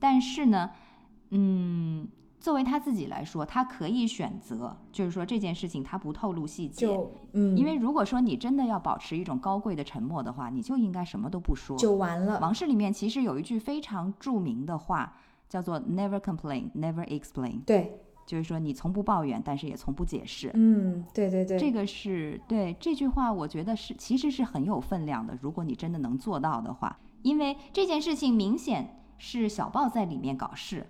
[0.00, 0.72] 但是呢，
[1.30, 11.76] 嗯，作为他自己来说，他可以选择，就是说这件事情他不透露细节，就嗯，因为如果说你真的要保持一种高贵的沉默的话，你就应该什么都不说。
[11.76, 12.38] 就完了。
[12.40, 15.16] 王室里面其实有一句非常著名的话，
[15.48, 20.50] 叫做 “never complain, never explain”，对，就是说你从不抱怨，但是也从不解释。
[20.54, 25.36] 嗯，对对对，这个是对这句话，我觉得是其实是很有分量的。
[25.40, 30.86] 如果你真的能做到的话，因为这件事情明显是小报在里面搞事，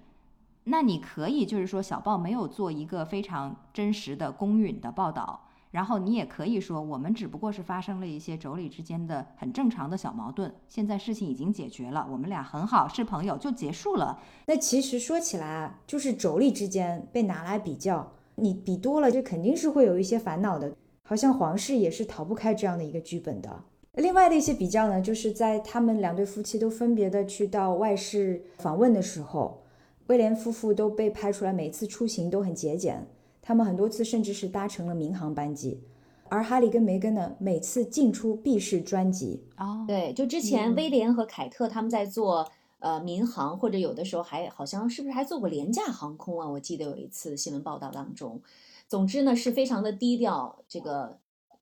[0.68, 14.18] 那你可以就是说小报没有做一个非常真实的公允的报道，然后你也可以说我们只不过是发生了一些妯娌之间的很正常的小矛盾，现在事情已经解决了，我们俩很好，是朋友就结束了。
[14.46, 20.74] 那其实说起来啊，就是妯娌之间被拿来比较，你比多了，这肯定是会有一些烦恼的。
[21.04, 23.62] 好像皇室也是逃不开这样的一个剧本的。
[23.92, 29.62] 另外的一些比较呢，就是在他们两对夫妻都分别的去到外室访问的时候，
[30.06, 33.06] 威廉夫妇都被拍出来，每次出行都很节俭，
[33.42, 35.80] 他们很多次甚至是搭乘了民航班机。
[36.28, 39.44] 而哈利跟梅根呢，每次进出必是专机。
[39.56, 46.48] 哦，对，就之前嗯威廉和凯特他们在做呃民航，或者有的时候还好像是不是还做过廉价航空啊？
[46.48, 48.42] 我记得有一次新闻报道当中，
[48.88, 51.18] 总之呢是非常的低调，这个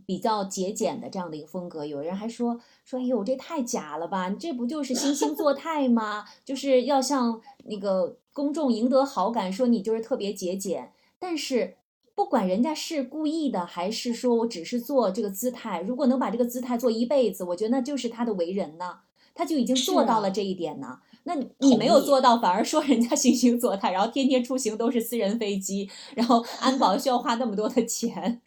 [0.06, 1.84] 比较节俭的这样的一个风格。
[1.84, 4.28] 有人还说说，哎呦，这太假了吧？
[4.28, 6.24] 你这不就是惺惺作态吗？
[6.44, 10.92] 就是要向那个公众赢得好感，说你就是特别节俭。
[11.18, 11.76] 但是
[12.14, 18.98] 不管人家是故意的，还是说我只是做这个姿态，如果能把这个姿态做一辈子，我觉得那就是他的为人呢，
[19.34, 21.00] 他就已经做到了这一点呢。
[21.24, 28.42] 那你没有做到，反而说人家惺惺作态，然后天天出行都是私人飞机，然后安保需要花那么多的钱。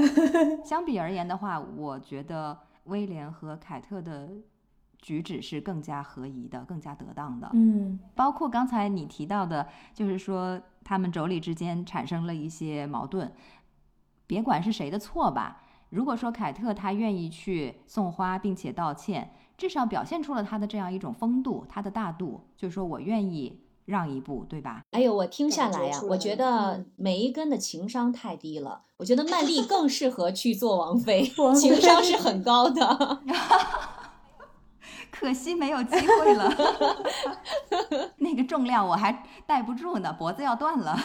[0.64, 4.30] 相比而言的话，我觉得威廉和凯特的
[5.00, 7.50] 举止是更加合宜的，更加得当的。
[7.52, 13.30] 嗯，包括刚才你提到的，就是说他们妯娌之间产生了一些矛盾，
[14.26, 15.63] 别管是谁的错吧。
[15.94, 19.32] 如果说凯特她愿意去送花并且道歉。
[19.56, 24.82] 至少表现出了她的这样一种风度，她的大度，就是说我愿意让一步，对吧？
[24.90, 28.82] 哎呦，我听下来呀，我觉得梅根的情商太低了。
[28.96, 31.22] 我觉得曼丽 更适合去做王妃，
[31.54, 33.20] 情商是很高的。
[35.12, 36.52] 可惜没有机会了，
[38.16, 40.98] 那个重量我还带不住呢，脖子要断了。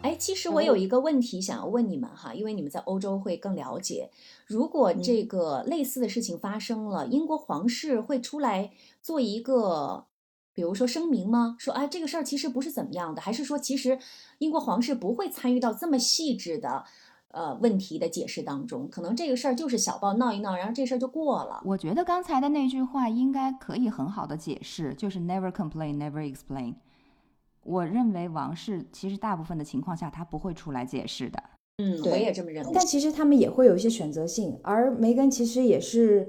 [0.00, 4.10] 哎，其实我有一个问题想要问你们哈，因为你们在欧洲会更了解。
[4.46, 8.70] 如果这个类似的事情发生了，英国皇室会出来
[9.02, 10.06] 做一个，
[10.54, 11.56] 比如说声明吗？
[11.58, 13.98] 说啊，这个事儿其实不是怎么样的，还是说其实
[14.38, 16.84] 英国皇室不会参与到这么细致的
[17.32, 18.88] 呃问题的解释当中？
[18.88, 21.60] 可能这个事儿就是小报闹一闹，然后这事儿就过了。
[21.66, 26.76] 我觉得刚才的那句话应该可以很好的解释，就是 never complain, never explain。
[27.68, 31.42] 我认为王室其实大部分的情况下他不会出来解释的。
[31.76, 32.72] 嗯，我也这么认为。
[32.74, 36.26] 但其实他们也会有一些选择性，而梅根其实也是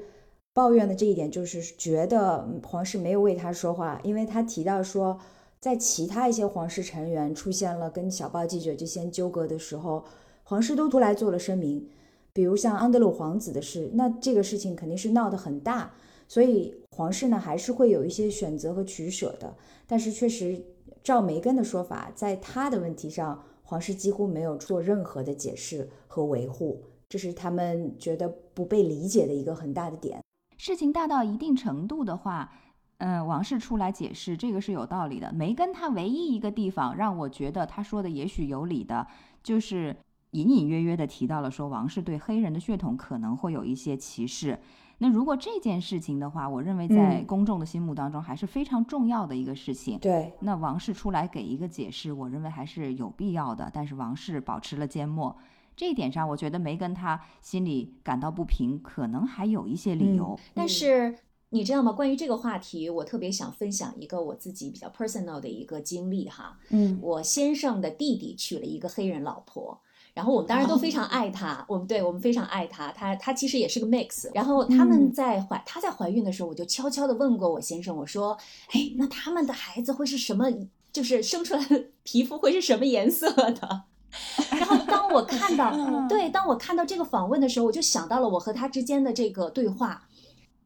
[0.54, 5.18] 抱怨的这一点，就是觉得皇室没有为他说话，因为他提到说，
[5.62, 10.04] 在其他一些皇室成员出现了跟小报记者这些纠葛的时候，
[10.44, 11.88] 皇室都出来做了声明。
[12.34, 15.94] 比如像安德鲁皇子的事，那这个事情肯定是闹得很大，
[16.28, 19.56] 所以皇室呢还是会有一些选择和取舍的。
[19.88, 20.62] 但是确实。
[21.10, 30.22] 照梅根的说法，在他的问题上，皇室几乎没有做任何的解释和维护，这是他们觉得不被理解的一个很大的点。
[30.60, 32.52] 事情大到一定程度的话，
[33.00, 35.34] 嗯，王室出来解释，这个是有道理的。
[35.34, 39.08] 梅根他唯一一个地方让我觉得他说的也许有理的，
[39.42, 39.98] 就是
[40.34, 44.60] 隐隐约约的提到了说王室对黑人的血统可能会有一些歧视。
[45.02, 49.98] 那如果这件事情的话，我认为在公众的心目当中还是非常重要的一个事情。
[50.00, 53.72] 对，那王室出来给一个解释，我认为还是有必要的。
[53.74, 55.38] 但是王室保持了缄默，
[55.76, 60.38] 这一点上，我觉得梅根他心里感到不平，可能还有一些理由。
[60.54, 61.18] 但是
[61.52, 61.94] 你知道吗？
[61.94, 66.60] 关于这个话题，我特别想分享一个我自己比较 personal 的一个经历哈。
[66.72, 69.82] 嗯，我先生的弟弟娶了一个黑人老婆。
[70.14, 72.92] 然后我们当然都非常爱她，我们对我们非常爱她。
[72.92, 74.30] 她她其实也是个 mix。
[74.34, 78.38] 然后他们在怀她在怀孕的时候，我就悄悄的问过我先生，我说
[78.72, 80.46] ：“哎，那他们的孩子会是什么？
[80.92, 83.84] 就是生出来的皮肤会是什么颜色的？”
[84.52, 85.72] 然后当我看到
[86.10, 90.04] 对，当我看到这个访问的时候，我就想到了我和他之间的这个对话。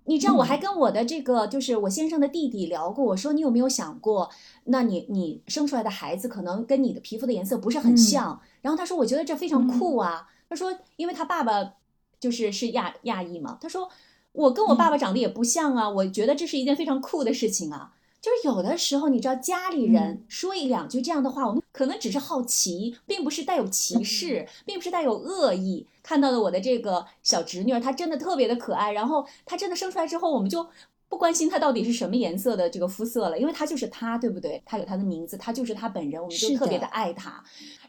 [0.05, 4.29] 你知道，我还跟我的这个就是我先生的弟弟聊过，我说：“你有没有想过，
[4.65, 11.75] 那你你生出来的孩子可能跟你的皮肤的颜色不是很像？”然后他说：“我觉得这非常酷啊。”他说：“因为他爸爸
[12.19, 13.89] 就是是亚亚裔嘛。”他说
[14.33, 17.93] ：“我跟我爸爸长得也不像啊。”我觉得这是一件非常酷的事情啊。
[18.21, 25.85] 就是有的时候，你知道家里人说一两句这样的话，我们可能只是好奇，并不是带有歧视，并不是带有恶意。
[26.01, 28.93] 看到了我的这个小侄女，她真的特别的可爱。
[28.93, 30.65] 然后她真的生出来之后，我们就。
[31.09, 34.59] 不关心她到底是什么颜色的这个肤色了，因为她就是她，对不对？
[34.65, 37.43] 她有她的名字，她就是她本人，我们就特别的爱他。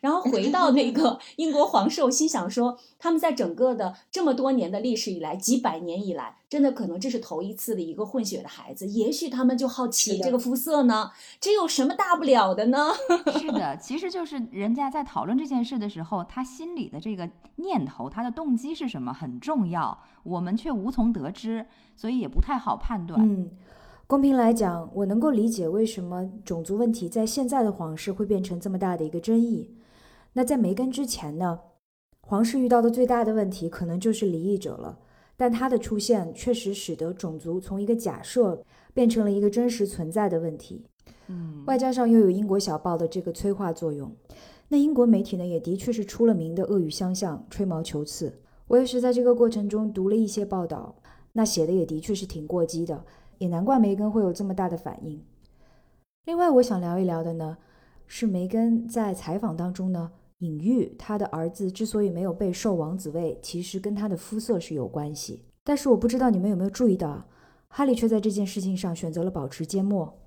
[0.05, 12.91] 然后回到那个 英国皇室，我心想说，他们在整个的这么多年的历史以来，几百年以来，真的可能这是头一次的一个混血的孩子，也许他们就好奇这个肤色呢，这有什么大不了的呢？
[13.41, 21.65] 是的，其实就是人家在讨论这件事的时候，他心里的这个念头，他的动机是什么很重要，我们却无从得知。
[21.97, 23.19] 所以也不太好判断。
[23.27, 23.49] 嗯，
[24.07, 29.71] 公平来讲，我能够理解为什么种族问题在现在的皇室会变成这么大的一个争议。
[30.35, 31.61] 那在梅根之前呢，
[32.21, 34.99] 皇室遇到的最大的问题可能就是离异者了。
[35.37, 40.85] 但他的出现确实使得种族从一个假设变成了一个真实存在的问题。
[41.27, 44.15] 嗯，外加上又有英国小报的这个催化作用，
[44.69, 48.41] 那英国媒体呢也的确是出了名的恶语相向、吹毛求疵。
[48.69, 50.95] 我也是在这个过程中读了一些报道。
[51.33, 53.05] 那写的也的确是挺过激的，
[53.39, 55.21] 也难怪梅根会有这么大的反应。
[56.27, 57.59] 另外，我想聊一聊的呢，
[58.07, 60.13] 是梅根在采访当中呢，
[60.45, 65.43] 隐喻他的儿子之所以没有被授王子位，其实跟他的肤色是有关系。
[65.65, 67.27] 但是我不知道你们有没有注意到，
[67.69, 70.21] 哈利却在这件事情上选择了保持缄默。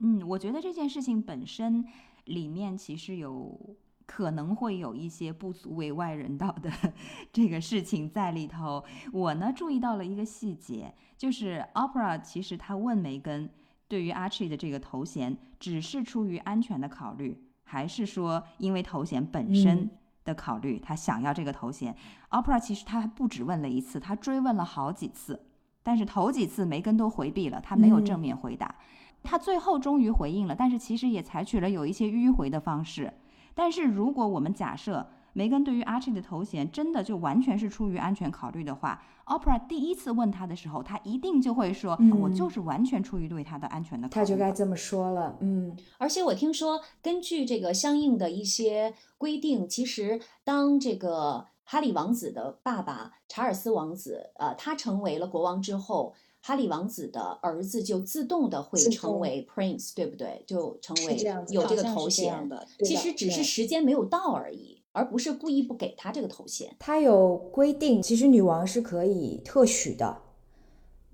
[0.00, 1.84] 嗯，我觉得这件事情本身
[2.24, 6.70] 里面其实有可能会有一些不足为外人道的
[7.32, 8.82] 这个事情在里头。
[9.12, 13.50] 我呢注意到了一个细节，就是 Opera 其实他问梅根。
[13.86, 17.36] 对于 Archie 的这个头衔，只是出于安全的考虑，
[17.70, 19.88] 还是说因为头衔本身
[20.24, 21.94] 的考虑，他想要这个头衔
[22.30, 25.40] ？Opera 其实他还不止问了一次，他追问了好几次，
[25.84, 28.74] 但是头几次梅根都回避了，他没有正面回答。
[29.22, 33.12] 他最后终于回应了，但是其实也采取了有一些迂回的方式。
[33.54, 45.36] 但是如果我们假设，梅根对于 Archie 的头衔真的就完全是出于安全考虑的话，Opera 第一次问他的时候，他一定就会说：“我就是完全出于对他的安全的考虑。”他就该这么说了。
[45.40, 60.42] 嗯，而且我听说，根据这个相应的一些规定，其实当这个哈利王子的爸爸查尔斯王子，呃，他成为了国王之后，哈利王子的儿子就自动的会成为 Prince，对不对？
[60.46, 61.16] 就成为
[61.50, 62.66] 有这个头衔的。
[62.84, 64.79] 其实只是时间没有到而已。
[64.92, 66.74] 而不是故意不给他这个头衔。
[66.78, 70.22] 他有规定，其实女王是可以特许的，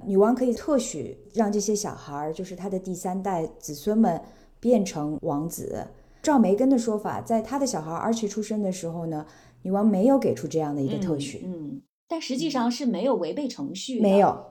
[0.06, 4.20] 女王可以特许让这些小孩儿，就是他的第三代子孙们
[4.60, 5.88] 变成王子。
[6.22, 9.26] 照梅根的说法，在他的小孩儿 Archie 出生的时候呢，
[9.62, 11.42] 女王没有给出这样的一个特许。
[11.44, 14.00] 嗯，但实际上是没有违背程序。
[14.00, 14.44] 没有。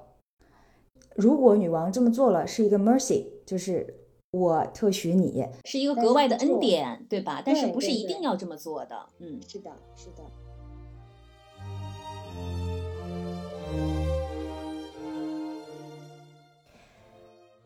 [1.15, 4.01] 如果女王这么做了，是一个 mercy，就是。
[4.35, 7.41] 我特许你是一个格外的恩典，对吧？
[7.45, 8.93] 但是不是一定要这么做的？
[9.19, 10.23] 嗯，是的，是的。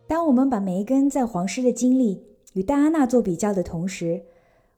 [0.08, 4.24] 当我们把梅根在皇室的经历与戴安娜做比较的同时，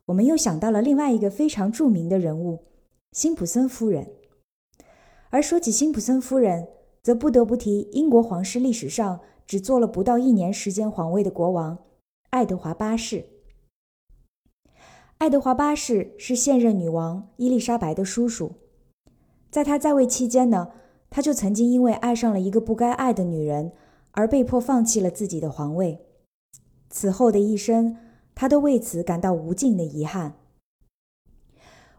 [0.06, 2.64] 我们又想到了另外一个非常著名的人物——
[3.12, 4.10] 辛普森夫人。
[5.28, 6.68] 而说起辛普森夫人，
[7.02, 9.20] 则不得不提英国皇室历史上。
[9.52, 11.76] 只做了不到一年时间皇位的国王
[12.30, 13.26] 爱德华八世。
[15.18, 18.54] 爱德华八世是现任女王伊丽莎白的叔叔，
[19.50, 20.70] 在他在位期间呢，
[21.10, 23.72] 他就曾经因为爱上了一个不该爱的女人
[24.12, 26.00] 而被迫放弃了自己的皇位。
[26.88, 27.98] 此后的一生，
[28.34, 30.36] 他都为此感到无尽的遗憾。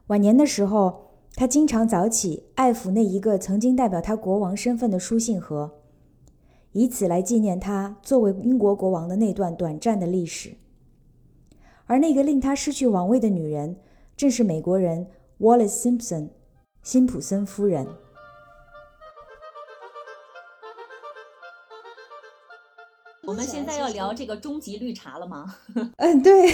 [0.08, 5.83] 晚年的时候，他经常早起爱抚那一个曾经代表他国王身份的书信盒。
[6.74, 10.56] 以此来纪念他作为英国国王的那段短暂的历史，
[11.86, 13.78] 而那个令他失去王位的女人，
[14.18, 15.08] 正是美国人
[15.40, 16.30] Wallace Simpson，
[16.82, 17.88] 辛普森夫人。
[23.26, 25.56] 我们现在要聊这个终极绿茶了吗？
[25.98, 26.52] 嗯，对，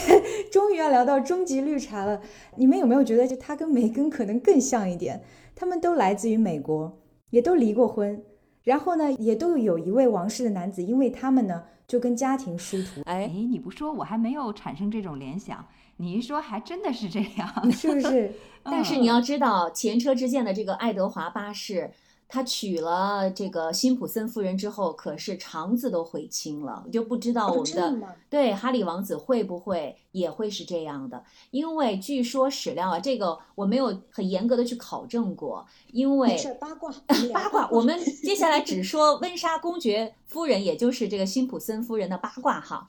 [0.52, 2.22] 终于要聊到终极绿茶了。
[2.58, 5.24] 你们有没有觉得，就他跟梅根可能更像一点？
[5.56, 7.00] 他们都来自于美国，
[7.32, 8.24] 也都离过婚。
[8.70, 13.02] 然后呢，也都有一位王室的男子，因为他们呢就跟家庭殊途。
[13.06, 15.66] 哎，你不说我还没有产生这种联想，
[15.98, 18.32] 你一说还真的是这样， 是不是？
[18.64, 21.90] 但是你要知道，前车之鉴的这个爱德华八世。
[22.32, 31.24] 他娶了这个辛普森夫人之后，可是肠子都悔青了，就不知道我们的对哈里王子会不会也会是这样的？
[31.50, 36.94] 因为据说史料啊，这个我没有很严格的去考证过，因为八卦
[37.34, 42.88] 八卦， 我们接下来只说温莎公爵夫人，也就是这个辛普森夫人的八卦哈。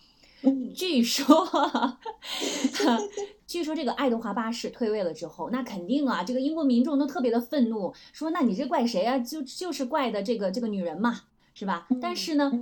[0.75, 1.49] 据说。
[3.51, 9.19] 据说这个爱德华八世退位了之后，那肯定啊，这个英国民众都特别的愤怒，说那你这怪谁啊？
[9.19, 11.89] 就就是怪的这个这个女人嘛，是吧？
[12.01, 12.53] 但是呢，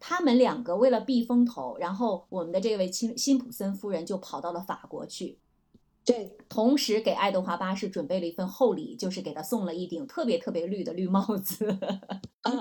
[0.00, 5.38] 他们两个为了避风头，然后我们的这位辛辛普森夫人就跑到了法国去。
[6.06, 11.66] 对，同时给爱德华八世准备了一份厚礼，就是给他送了一顶特别特别绿的绿帽子。
[12.42, 12.52] 啊，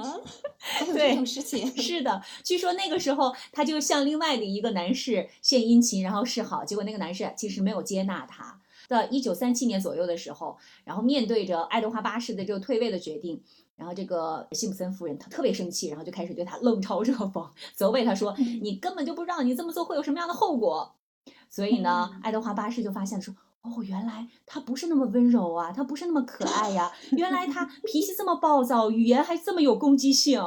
[0.91, 2.23] 对，这种事情是的。
[2.43, 8.59] 据说那个时候，他就向另外的一个男士献殷勤，然后示好，结果那个男士其实没有接纳他。
[8.87, 13.39] 到一九三七年左右的时候，然后面对着爱德华八世的这个退位的决定，
[13.75, 20.95] 然后这个辛普森夫人她特别生气，然后就开始对他 冷嘲热讽，责备他说：“你根本就不知道你这么做会有什么样的后果。”
[21.55, 23.33] 所以呢，爱德华八世就发现说
[23.63, 30.43] ：“哦，原来他不是那么温柔啊，他不是那么可爱呀， 原来他脾气这么暴躁，语言还这么有攻击性。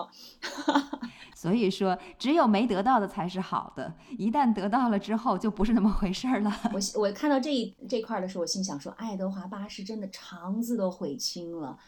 [1.34, 6.52] ”所以说，只有没得到的才是好的，一旦得到了之后，就不是那么回事儿了。
[6.74, 11.78] 我我看到这一这块的时候，我心想说：“爱德华八世真的肠子都悔青了。”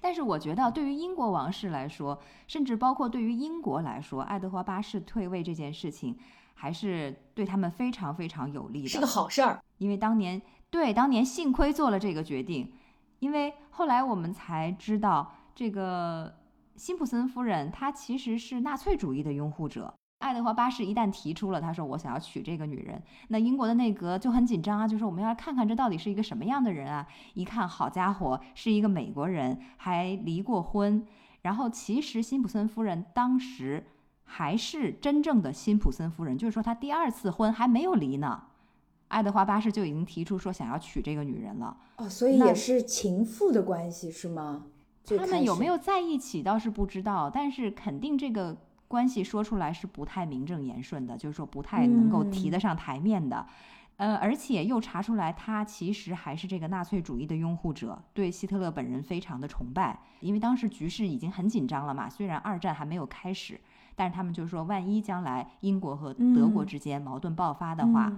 [0.00, 6.16] 但是我觉得，对于英国王室来说，甚至包括对于英国来说，爱德华八世退位这件事情，
[6.60, 9.58] 还是对他们非常非常有利的，是个好事儿。
[9.78, 12.70] 因为当年对当年幸亏做了这个决定，
[13.20, 16.34] 因为后来我们才知道，这个
[16.76, 19.94] 辛普森夫人她其实是纳粹主义的拥护者。
[20.18, 27.06] 爱德华八世一旦提出了，他说我想要娶这个女人，那英国的内阁就很紧张啊，就说我们要看看这到底是一个什么样的人啊？
[27.32, 31.06] 一看，好家伙，是一个美国人，还离过婚。
[31.40, 33.86] 然后其实辛普森夫人当时
[34.30, 38.44] 还是真正的辛普森夫人，就是说她第二次婚还没有离呢。
[39.08, 41.76] 爱德华八世就已经提出说想要娶这个女人了。
[41.96, 44.66] 哦，所以也是情妇的关系是吗？
[45.04, 48.56] 他们有没有在一起倒是不知道，但是肯定这个。
[48.90, 53.46] 关系说出来是不太名正言顺的，就是说不太能够提得上台面的，
[53.98, 59.96] 呃，而且又查出来他其实还是这个纳粹主义的拥护者，对希特勒本人非常的崇拜。
[60.18, 63.60] 因为当时局势已经很紧张了嘛，虽然二战还没有开始，
[64.00, 68.10] 但是他们就说，万一将来英国和德国之间矛盾爆发的话，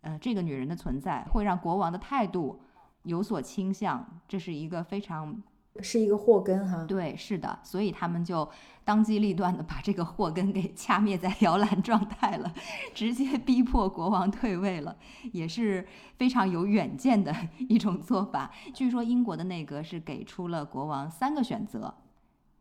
[0.00, 2.58] 呃，这个女人的存在会让国王的态度
[3.02, 5.42] 有所倾向，这是一个非常。
[5.82, 8.48] 是一个祸根哈，对，是的，所以他们就
[8.82, 12.50] 当机立断的把这个祸根给掐灭在摇篮状态了，
[12.94, 14.96] 直接逼迫国王退位了，
[15.34, 18.50] 也是非常有远见的一种做法。
[18.72, 21.92] 据说英国的内阁是给出了国王三个选择，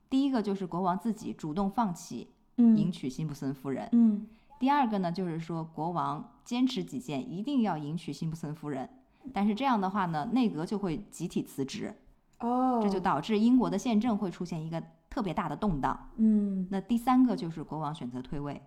[0.10, 4.26] 第一个就是国王自己主动放弃迎娶辛普森夫人，嗯，
[4.60, 8.90] 第二个呢就是说国王坚持己见，一定要迎娶辛普森夫人，
[9.34, 11.94] 但是这样的话呢，内阁就会集体辞职。
[12.40, 16.10] 哦，这就导致英国的宪政会出现一个特别大的动荡。
[16.18, 18.62] 嗯，那第三个就是国王选择退位，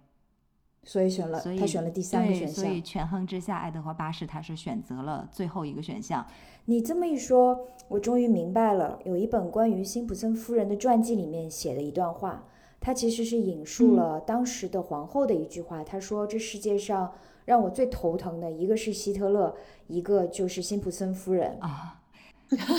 [0.85, 2.65] 所以选了，所以他选了第三个选项。
[2.65, 6.27] 所以权衡之下，爱德华八世他是选择了最后一个选项。
[6.65, 7.59] 你这么一说，
[7.89, 8.99] 我终于明白了。
[9.05, 12.45] 有一本关于辛普森夫人的传记里面写的一段话，
[12.81, 15.83] 他其实是引述了当时的皇后的一句话。
[15.85, 17.13] 他说：“这世界上
[17.45, 19.55] 让我最头疼的一个是希特勒，
[19.87, 21.95] 一个就是辛普森夫人啊。”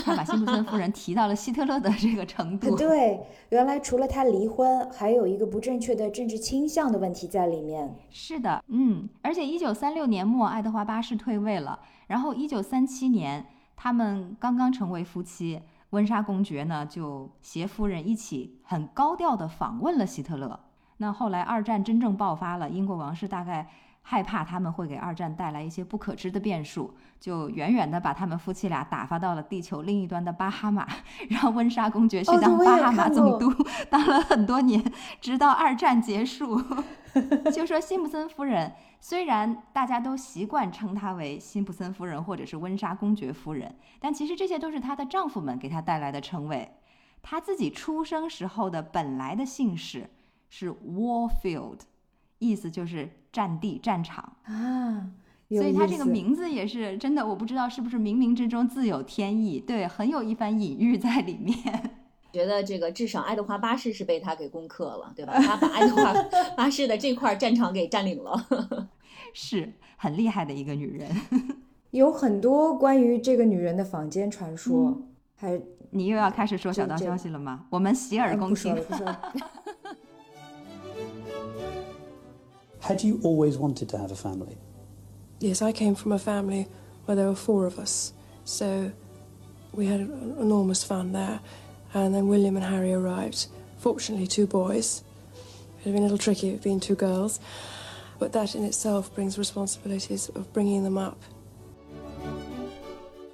[0.04, 2.76] 他把辛普森夫人提到了希特勒的这个程度。
[2.76, 3.20] 对，
[3.50, 7.96] 原来除了他离婚，还有一个不正确的政治倾向的问题在里面。
[8.10, 13.46] 是的，嗯，而且一九三六年末，爱德华八世退位了，然后一九三七年，
[13.76, 15.62] 他们刚刚成为夫妻，
[15.92, 20.60] 温莎公爵呢就携夫人一起很高调的访问了希特勒。
[20.98, 23.68] 那后来二战真正爆发了，英国王室大概。
[24.02, 30.88] 害怕他们会给二战带来一些不可知的变数，就远远的把他们夫妻俩打发到了地球另一端的巴哈马，
[31.30, 33.54] 让温莎公爵去当巴哈马总督，
[33.88, 34.84] 当了很多年，
[35.22, 36.60] 直到二战结束。
[37.54, 46.70] 就说辛普森夫人，虽然大家都习惯称她为辛普森夫人或者是温莎公爵夫人，但其实这些都是她的丈夫们给她带来的称谓。
[47.22, 50.10] 她自己出生时候的本来的姓氏
[50.50, 51.80] 是 Warfield。
[52.42, 55.10] 意思就是战地、战场啊，
[55.50, 61.98] 所以她这个名字也是真的，我不知道是不是冥冥之中自有天意，对，很有一番隐喻在里面。
[62.32, 65.34] 觉得这个至少爱德华八世是被他给攻克了，对吧？
[65.40, 66.14] 他把爱德华
[66.56, 68.90] 八世的这块战场给占领了，
[69.34, 71.10] 是很厉害的一个女人。
[71.92, 74.96] 有很多关于这个女人的坊间传说，
[75.36, 75.60] 还
[75.90, 77.66] 你又要开始说小道消息了吗？
[77.72, 78.76] 我们洗耳恭听。
[82.82, 84.58] Had you always wanted to have a family?
[85.40, 86.68] Yes, I came from a family
[87.06, 88.14] where there were four of us,
[88.46, 88.92] so
[89.74, 90.08] we had
[90.40, 91.40] enormous fun there.
[91.94, 93.48] And then William and Harry arrived.
[93.80, 95.02] Fortunately, two boys.
[95.82, 97.38] It'd have been a little tricky if it'd been two girls,
[98.20, 101.18] but that in itself brings responsibilities of bringing them up.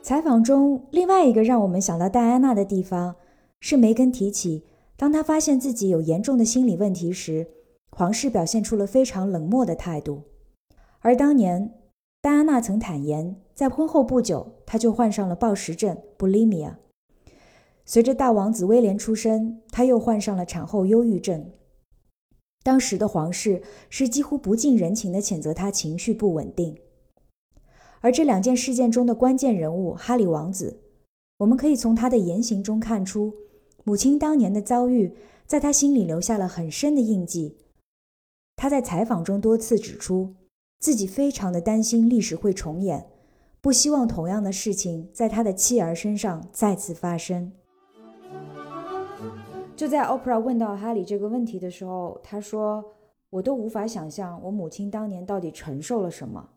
[0.02, 3.16] 采访中，另外一个让我们想到戴安娜的地方，
[3.60, 4.64] 是梅根提起，
[4.96, 7.48] 当她发现自己有严重的心理问题时，
[7.90, 10.22] 皇室表现出了非常冷漠的态度，
[11.00, 11.74] 而当年
[12.22, 16.76] 戴安娜曾坦言，在婚后不久，她就患上了暴食症 （bulimia）。
[17.86, 21.52] 随着大王子威廉出生，她又患上了产后忧郁症。
[22.64, 26.76] 当时的皇室是几乎不近人情的谴责她情绪不稳定。
[28.02, 30.82] 而这两件事件中的关键人物哈里王子，
[31.38, 33.34] 我们可以从他的言行中看出，
[33.84, 35.16] 母亲当年的遭遇
[35.46, 37.58] 在他心里留下了很深的印记。
[38.56, 40.34] 他在采访中多次指出，
[40.80, 43.08] 自己非常的担心历史会重演，
[43.62, 47.52] 不希望同样的事情在他的妻儿身上再次发生。
[49.76, 52.84] 就在 Oprah 问到哈里这个问题的时候，他说
[53.30, 56.50] ：“我都无法想象我母亲当年到底承受了什么。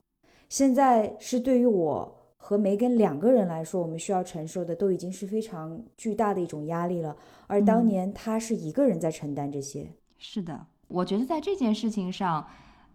[0.49, 7.17] 现在是对于我和梅根两个人来说，我们需要承受的都已经是非常巨大的一种压力了。
[7.49, 9.91] 而当年他是一个人在承担这些。
[10.17, 12.47] 是的，我觉得在这件事情上，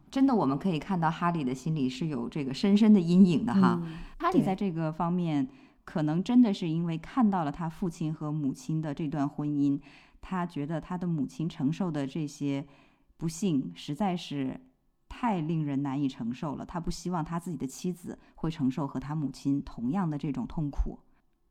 [0.09, 3.82] 真的我们可以看到哈利的心里是有这个深深的阴影的哈。
[4.17, 5.49] 哈利在这个方面，
[5.84, 9.80] 可能真的是因为看到了他父亲和母亲的这段婚姻，
[10.24, 12.65] 他觉得他的母亲承受的这些
[13.17, 14.59] 不幸实在是
[15.07, 16.65] 太令人难以承受了。
[16.65, 20.97] 他不希望他自己的妻子会承受和他母亲同样的这种痛苦，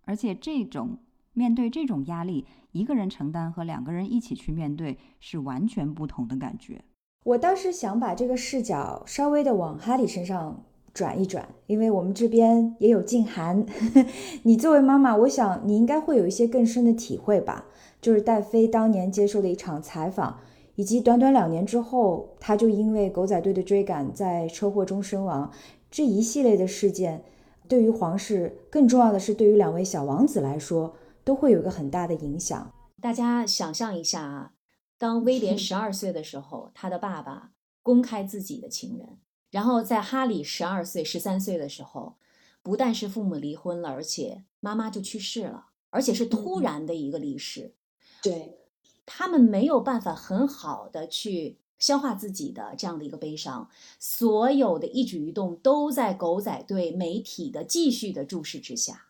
[0.06, 0.98] 而且这种。
[1.34, 6.84] 面对这种压力，一个人承担和两个人一起去面对是完全不同的感觉。
[7.24, 10.62] 我倒是想把这个视角稍微的往哈利身上
[10.92, 13.64] 转一转，因为我们这边也有静涵。
[14.44, 17.66] 你作为妈妈，我想你应该会有一些更深的体会吧。
[18.00, 20.38] 就是戴妃当年接受的一场采访，
[20.74, 25.50] 以及短短两年之后，他就因为狗仔队的追赶在车祸中身亡，
[25.90, 27.22] 这一系列的事件，
[27.68, 30.94] 对于皇室，更重要的是对于两位小王子来说。
[31.24, 32.72] 都会有一个很大的影响。
[33.00, 34.54] 大家想象一下啊，
[34.98, 39.06] 当威廉十二岁的时候，他的爸爸公开自己的情人；
[39.52, 42.16] 然后在哈里十二岁、十三岁的时候，
[42.62, 47.74] 不但是父母离婚了，而且妈妈就去世了，而且是突然的一个离世。
[48.22, 48.58] 对，
[49.06, 59.08] 他们没有办法很好的去消化自己的这样的一个悲伤，所有的一举一动都在狗仔队媒体的继续的注视之下。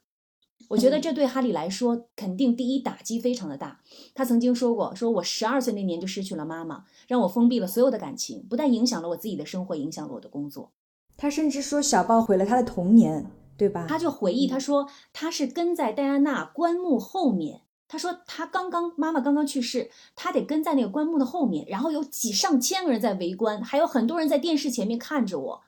[0.72, 3.80] 我觉得这对哈利来说，肯定第一打击非常的大。
[4.14, 10.70] 他曾经说过：“说我十二岁那年就失去了妈妈，让我封闭了所有的感情，不但影响了我自己的生活，影响了我的工作。”
[11.18, 13.26] 他甚至说小报毁了他的童年，
[13.58, 13.86] 对吧？
[13.86, 17.60] 他就回忆，他说他是跟在戴安娜棺木后面。
[17.86, 25.60] 他说他刚刚妈妈刚刚去世，他得跟在那个棺木的后面，然后有几上千个人在围观，还有很多人在电视前面看着我。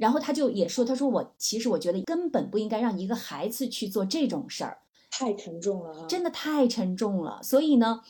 [0.00, 4.78] 然后他就也说：“他说我其实我觉得根本不应该让一个孩子去做这种事儿，
[5.10, 7.40] 太沉重了，真的太沉重了。
[7.42, 8.00] 所以呢，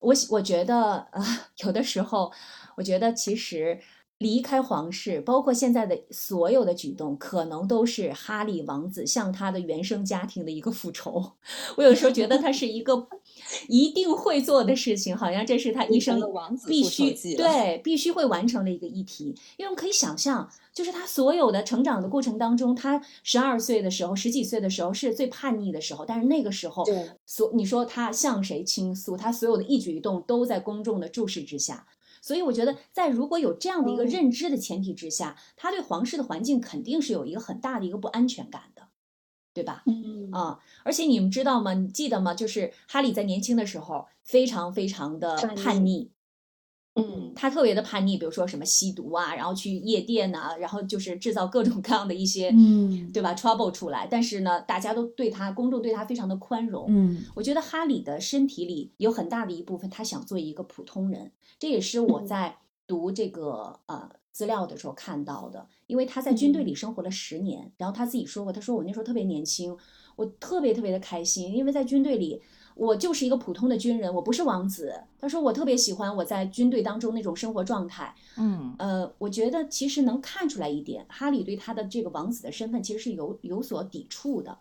[0.00, 2.32] 我我觉得啊，有的时候，
[2.76, 3.80] 我觉得其实。”
[4.18, 11.32] 离开皇室，包括现在的所有的举动，可能都是哈利王子向他的原生家庭的一个复仇。
[11.76, 13.08] 我有时候觉得他是一个
[13.68, 16.22] 一定会做的事情，好像这是他一生
[16.66, 19.34] 必须对必须会完成的一个议题。
[19.58, 26.84] 因为我们可以想象，就是他所有的成长的过程当中，他十二岁的时候、十几岁的时候是最叛逆的时候，但是那个时候，
[27.24, 31.86] 所你说他向谁倾诉，他所有的一举一动都在公众的注视之下。
[32.20, 38.88] 所以我觉得，在如果有这样的一个认知的前提之下，他对皇室的环境肯定是有一个很大的一个不安全感的，
[39.52, 39.82] 对吧？
[39.86, 41.74] 嗯啊，而且你们知道吗？
[41.74, 42.32] 你记得吗？
[42.32, 46.13] 就是哈利在年轻的时候非常非常的叛逆。
[46.96, 56.86] 嗯，他特别的叛逆，比如说什么吸毒啊，然后去夜店呐，然后就是制造各种各样的一些，嗯，对吧？trouble 出来，但是呢，大家都对他，公众对他非常的宽容。
[56.88, 69.76] 嗯，我觉得哈里的身体里有很大的一部分，他想做一个普通人，这也是我在读这个呃资料的时候看到的，因为他在军队里生活了十年，然后他自己说过，他说我那时候特别年轻，
[70.14, 72.40] 我特别特别的开心，因为在军队里。
[72.74, 74.92] 我就是一个普通的军人，我不是王子。
[75.18, 78.14] 他说我特别喜欢我在军队当中那种生活状态。
[78.36, 84.58] 嗯，呃，我觉得其实能看出来一点，哈里对他的这个王子的身份其实是有有所抵触的。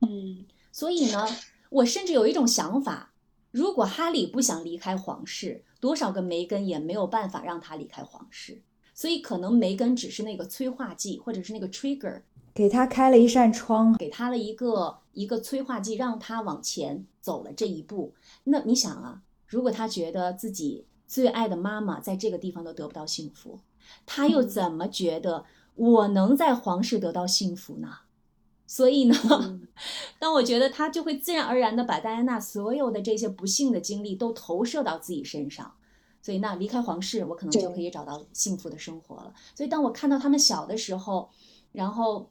[0.00, 1.26] 嗯，所以呢，
[1.70, 3.12] 我甚至有一种想法，
[3.50, 8.62] 如果哈里不想离开皇室，多少个梅根也没有办法让他离开皇室。
[8.94, 12.22] 所以可能梅根只是那个催化剂，或者是那个 trigger。
[12.54, 18.14] 给他开了一扇窗，给他了一个一个催化剂，让他往前走了这一步。
[18.44, 23.58] 那你想啊，如果他觉得自己最爱的妈妈在这个地方都得不到幸福，
[24.06, 25.44] 他又怎么觉得
[25.74, 27.88] 我能在皇室得到幸福呢？
[28.68, 29.16] 所以呢，
[30.20, 35.74] 当我觉得他就会自然而然的把戴安娜所有的这些不幸的经历都投射到自己身上。
[36.22, 39.34] 所以那离开皇室，我可能就可以找到幸福的生活了。
[39.56, 41.30] 所以当我看到他们小的时候，
[41.72, 42.30] 然后。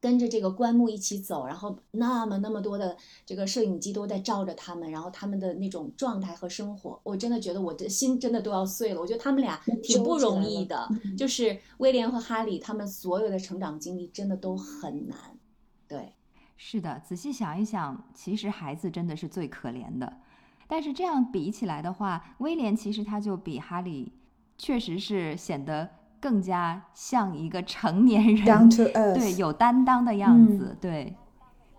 [0.00, 2.96] 跟着这个棺木一起走，然后那么那么多的
[3.26, 9.00] 这个摄影机都在照着他们，然后他们的那种状态和生活，我真的觉得我的心真的都要碎了。
[9.00, 15.18] 我觉得他们俩挺不容易的，就是威廉和哈利他们所有的成长经历真的都很难。
[15.88, 16.12] 对，
[16.56, 20.20] 是的，仔细想一想，其实孩子真的是最可怜的。
[20.68, 24.12] 但是这样比起来的话，威廉其实他就比哈利
[24.56, 25.97] 确实是显得。
[26.20, 28.68] 更加像一个成年人，
[29.14, 31.14] 对有担当的样子，对，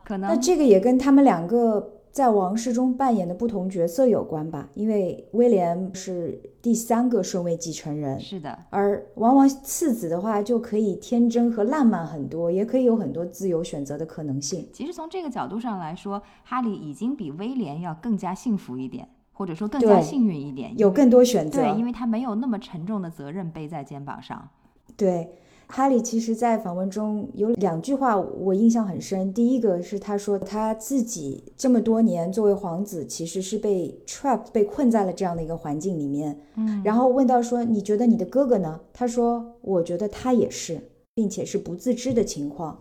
[0.04, 14.68] 可能那这个也跟他们两个在王室中扮演的不同角色有关吧，因为威廉是第三个顺位继承人，是的，而往往次子的话就可以天真和浪漫很多，也可以有很多自由选择的可能性。
[14.74, 19.08] 其实从这个角度上来说，哈利已经比威廉要更加幸福一点，
[19.40, 21.62] 或者说更加幸运一点，有更多选择。
[21.62, 24.50] 对，因为他没有那么沉重的责任背在肩膀上。
[24.98, 25.30] 对。
[25.72, 29.32] 哈利其实，在访问中有两句话我印象很深。
[29.32, 36.36] 第一个是他说他自己这么多年作为皇子，其实是被 trap 被困在了这样的一个环境里面。
[36.56, 38.80] 嗯，然后问到说你觉得你的哥哥呢？
[38.92, 40.82] 他说我觉得他也是，
[41.14, 42.78] 并且是不自知的情况。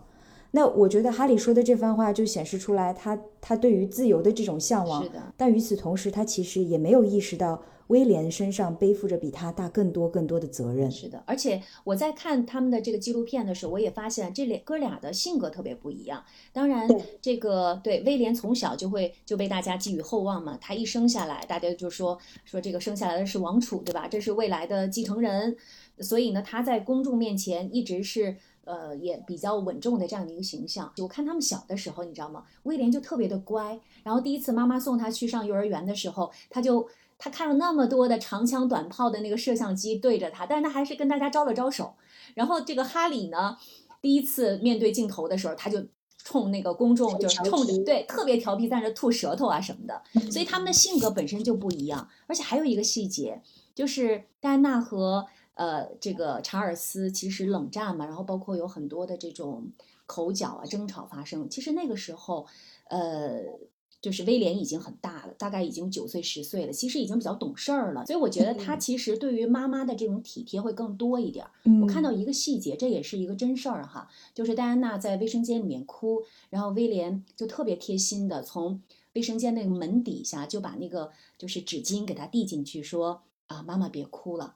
[0.51, 5.03] 那我觉得哈里说的这番话就显示出来他他对于自由的这种向往。
[5.03, 7.63] 是的，但与此同时，他其实也没有意识到。
[7.89, 10.91] 威廉身上背负着比他大更多更多的责任。
[10.91, 16.23] 是的，而且我在看他们的这个纪录片的时候，我也发现这俩哥俩的性格特别不一样。
[16.53, 16.87] 当然，
[17.19, 24.07] 这个对威廉从小就会就被大家寄予厚望嘛，他一生下来，大家就说说这个生下来的是王储，对吧？
[24.07, 25.57] 这是未来的继承人。
[25.99, 30.93] 所以呢，他在公众面前一直是呃也比较稳重的这样的一个形象。
[30.97, 32.43] 我看他们小的时候，你知道吗？
[32.63, 33.79] 威廉就特别的乖。
[34.03, 36.87] 然后第一次妈妈送他去上幼儿园的时候，他就。
[37.21, 41.93] 他看了那么多的长枪短炮的那个摄像机对着他，但是他还是跟大家招了招手。
[42.33, 43.57] 然后这个哈里呢，
[44.01, 45.85] 第一次面对镜头的时候，他就
[46.23, 50.01] 冲那个公众就冲着对特别调皮，在那吐舌头啊什么的。
[50.31, 52.07] 所以他们的性格本身就不一样。
[52.25, 53.41] 而且还有一个细节，
[53.75, 55.27] 就是戴安娜和
[55.59, 59.67] 呃这个查尔斯其实冷战嘛，然后包括有很多的这种
[60.05, 61.49] 口角啊争吵发生。
[61.49, 62.47] 其实那个时候，
[62.89, 63.43] 呃。
[64.01, 68.05] 就是威廉已经很大了，大概已经九岁十岁了，其实已经比较懂事儿了。
[68.05, 71.45] 所以我觉得他其实对于妈妈的这种体贴会更多一点。
[71.81, 78.81] 我看到一个细节，这也是一个真事儿哈，就是戴安娜在卫生间里面哭，然后威廉就特别贴心的从
[79.15, 84.55] 卫生间那个门底下就把那个就是纸巾给她递进去，说啊，妈妈别哭了。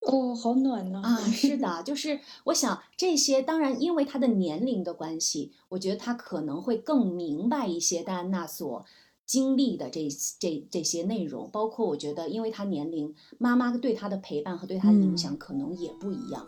[0.00, 1.00] 哦，好暖呐！
[1.02, 8.84] 啊，是的，就是我想这些，当然因为他的年龄的关系，我觉得他可能会更明白一些戴安娜所
[9.24, 16.46] 经历的这这这些内容，包括我觉得，因为他年龄，妈妈对他的陪伴和对他的影响可能也不一样。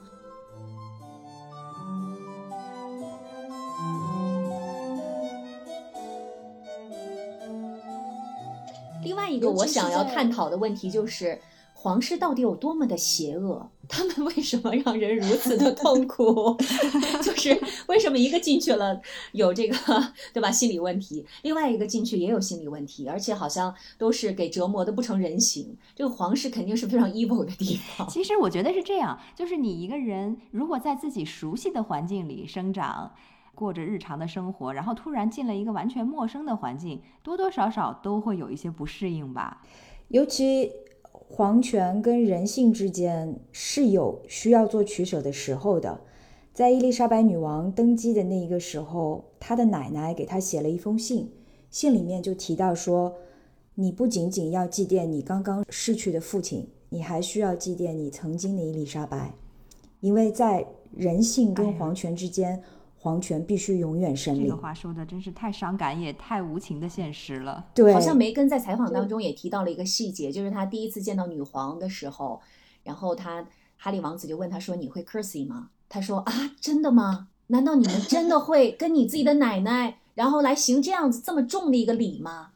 [9.03, 11.41] 另外一个我想要探讨的问题就是。
[11.81, 13.71] 皇室到底有多么的邪恶？
[13.89, 16.57] 他们为什么让人如此的痛苦？
[17.23, 17.57] 就是
[17.87, 19.01] 为什么一个进去了
[19.31, 19.77] 有这个
[20.35, 25.77] 对吧心理问题，另外一个进去也有心理问题，而且好像都是给折磨的不成人形。
[25.95, 28.09] 这个皇室肯定是非常 evil 的地方。
[28.09, 33.13] 其实我觉得是这样，就是你一个人如果在自己熟悉的环境里生长，
[33.55, 39.63] 过着日常的生活，然后突然进了一个完全陌生的环境，多多少少都会有一些不适应吧，
[40.09, 40.73] 尤其。
[41.31, 46.01] 皇权跟人性之间是有需要做取舍的时候的。
[46.53, 51.31] 在伊丽莎白女王登基的那一个时候，她的奶奶给她写了一封信，
[51.71, 53.15] 信里面就提到说
[53.77, 59.33] ：“你不仅仅要祭奠你刚刚逝去的父亲，你还需要祭奠你曾经的伊丽莎白，
[60.01, 60.67] 因为在
[60.97, 62.61] 人性跟皇权之间。”
[63.01, 64.43] 皇权必须永远胜利。
[64.43, 67.65] 这个话说的真是太伤感，也太无情的现实了。
[67.75, 72.41] 对，好像梅根在采访当中也提到了一个细节，就是他第一次见到女皇的时候，
[72.83, 73.47] 然后他
[73.77, 77.29] 哈利王子就问他说：“你会 curtsy 吗？”他说：“啊，真的吗？
[77.47, 82.51] 难道你们真的会跟你自己的奶奶，然后来行这样子这么重的一个礼吗？”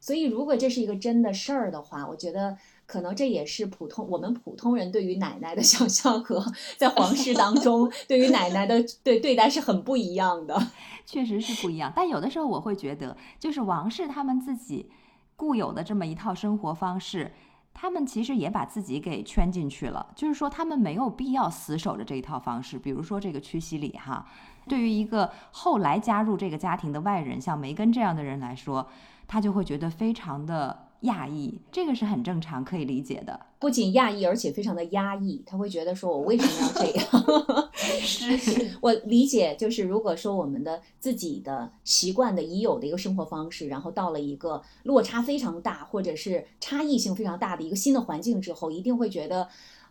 [0.00, 2.56] 所以，如果这是一个真的事儿的话，我觉得。
[2.88, 6.42] 可能这也是普通我们普通人对于奶奶的 想象和
[6.78, 10.58] 在皇室当中 对于奶奶的对对待是很不一样的，
[11.04, 11.92] 确实是不一样。
[11.94, 14.90] 但有的时候我会觉得，就是王室他们自己
[15.36, 17.34] 固有的这么一套生活方式，
[17.74, 20.06] 他们其实也把自己给圈进去了。
[20.16, 22.78] 就是说，他们没有必要死守着这一套方式。
[22.78, 24.26] 比如说这个屈西里哈，
[24.66, 28.88] 对于一个后来加入这个家庭的外人，像梅根这样的人来说，
[29.26, 30.87] 他就会觉得非常的。
[31.02, 33.38] 讶异，这个是很正常，可以理解的。
[33.58, 35.42] 不仅讶异，而且非常的压抑。
[35.46, 37.68] 他会觉得说：“我为什么要这样？”
[38.00, 49.48] 是 我理解，就是如果说我们的自己的习惯的已有的一个生活方式，然后到了一个落差非常大，或者是差异性非常大的一个新的环境之后，一定会觉得。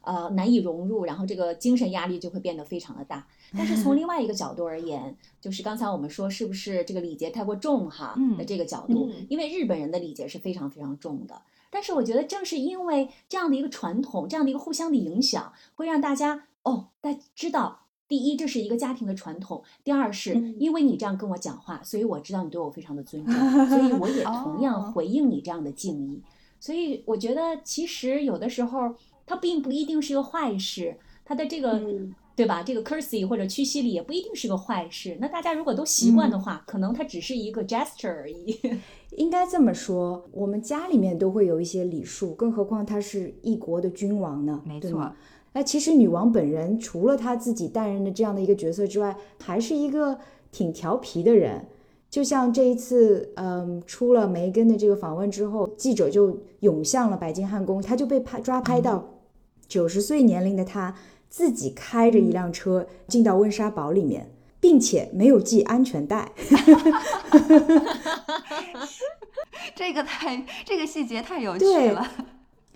[0.07, 3.27] 呃，难以融入，然后这个精神压力就会变得非常的大。
[3.51, 11.41] 但是从另外一个角度而言，就是刚才我们说是不是这个礼节太过重哈的这个角度，因为日本人的礼节是非常非常重的。
[11.69, 23.33] 但是我觉得正是因为这样的一个传统，这样的一个互相的影响，会让大家哦，大家知道第一，这是一个家庭的传统；第二，是因为你这样跟我讲话，所以我知道你对我非常的尊重，
[23.67, 26.23] 所以我也同样 回应你这样的敬意。
[26.59, 28.95] 所以我觉得，其实有的时候
[29.27, 31.79] 它并不一定是一个坏事，它的这个。
[32.37, 32.61] 对吧？
[32.61, 35.17] 这个 courtesy 或者屈膝礼也不一定是个坏事。
[35.19, 38.55] 那大家如果都习惯的话，可能它只是一个 gesture 而已。
[39.17, 44.61] 应该这么说，我们家里面都会有一些礼数，更何况他是一国的君王呢？
[44.63, 45.11] 没错。
[45.53, 50.19] 那其实女王本人除了她自己担任的这样的一个角色之外，还是一个
[50.51, 51.65] 挺调皮的人。
[52.11, 59.03] 就像这一次，嗯，出了梅根的这个访问之后，记者就涌向了白金汉宫，他就被拍抓拍到
[59.67, 60.95] 九十岁年龄的他。
[61.29, 66.31] 自己开着一辆车进到温莎堡里面，并且没有系安全带，
[69.75, 72.09] 这个太这个细节太有趣了。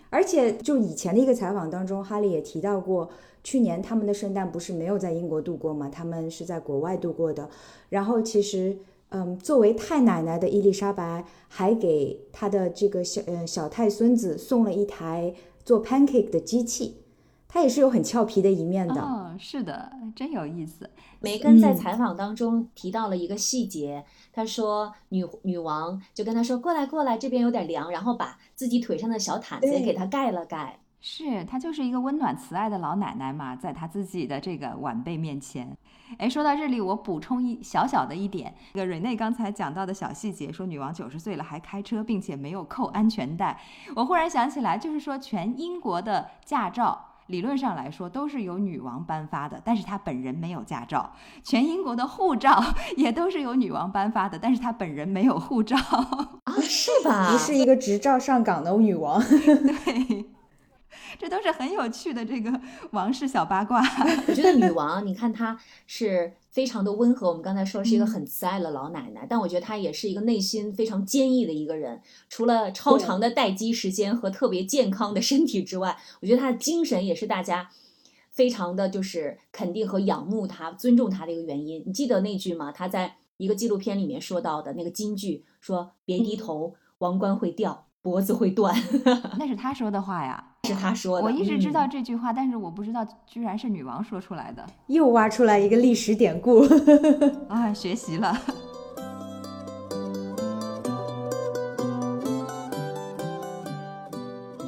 [0.10, 3.10] 而且就以前的一个采访当中，哈利也提到过，
[3.42, 7.50] 去年他们的圣诞不是没有在英国度过嘛，他们是在国外度过的。
[7.88, 8.78] 然后其实，
[9.10, 15.34] 嗯，作为太奶奶的伊丽莎白还给她的这个小呃小太孙子送了一台
[15.64, 16.98] 做 pancake 的机器。
[17.54, 20.90] 它也是有很俏皮的一面的，哦，是的，真有意思。
[21.20, 30.80] 梅根在采访当中提到了一个细节，他说女女王就跟他说过来过来，这边有点凉，然后把自己腿上的小毯子给他盖了盖。
[31.02, 35.76] 是她就是一个温暖慈爱的老奶奶嘛，在她自己的这个晚辈面前。
[36.18, 43.60] 哎，说到这里，我补充一小小的一点，这个瑞内刚才讲到的小细节，说女王九十岁了还开车，并且没有扣安全带。
[43.96, 47.08] 我忽然想起来，就是说全英国的驾照。
[47.28, 51.10] 理论上来说都是由女王颁发的，但是她本人没有驾照。
[51.42, 52.62] 全英国的护照
[52.98, 56.60] 也都是由女王颁发的，但是她本人没有护照啊？
[56.62, 57.32] 是吧？
[57.32, 59.22] 不是一个执照上岗的女王。
[59.24, 60.26] 对。
[61.20, 62.52] 这都是很有趣的这个
[62.92, 63.82] 王室小八卦。
[64.28, 67.28] 我觉得女王，你看她是非常的温和。
[67.28, 72.02] 我们刚才说是一个很慈爱的老奶奶，但我觉得她也是一个内心非常坚毅的一个人。
[72.30, 77.70] 除了超长的待机时间和特别健康的身体之外，我觉得她的精神也是大家
[78.32, 81.84] 非常的就是肯定和仰慕她、尊重她的一个原因。
[81.86, 82.72] 你记得那句吗？
[82.72, 87.88] 她在一个纪录片里面说到的那个金句，说别低头，王冠会掉。
[88.04, 88.76] 脖子会断，
[89.38, 91.24] 那是他说的话呀，是他说的。
[91.24, 94.66] 我一直知道这句话，但是我不知道居然是女王说出来的。
[94.88, 96.62] 又挖出来一个历史典故
[97.50, 98.36] 啊，学习了。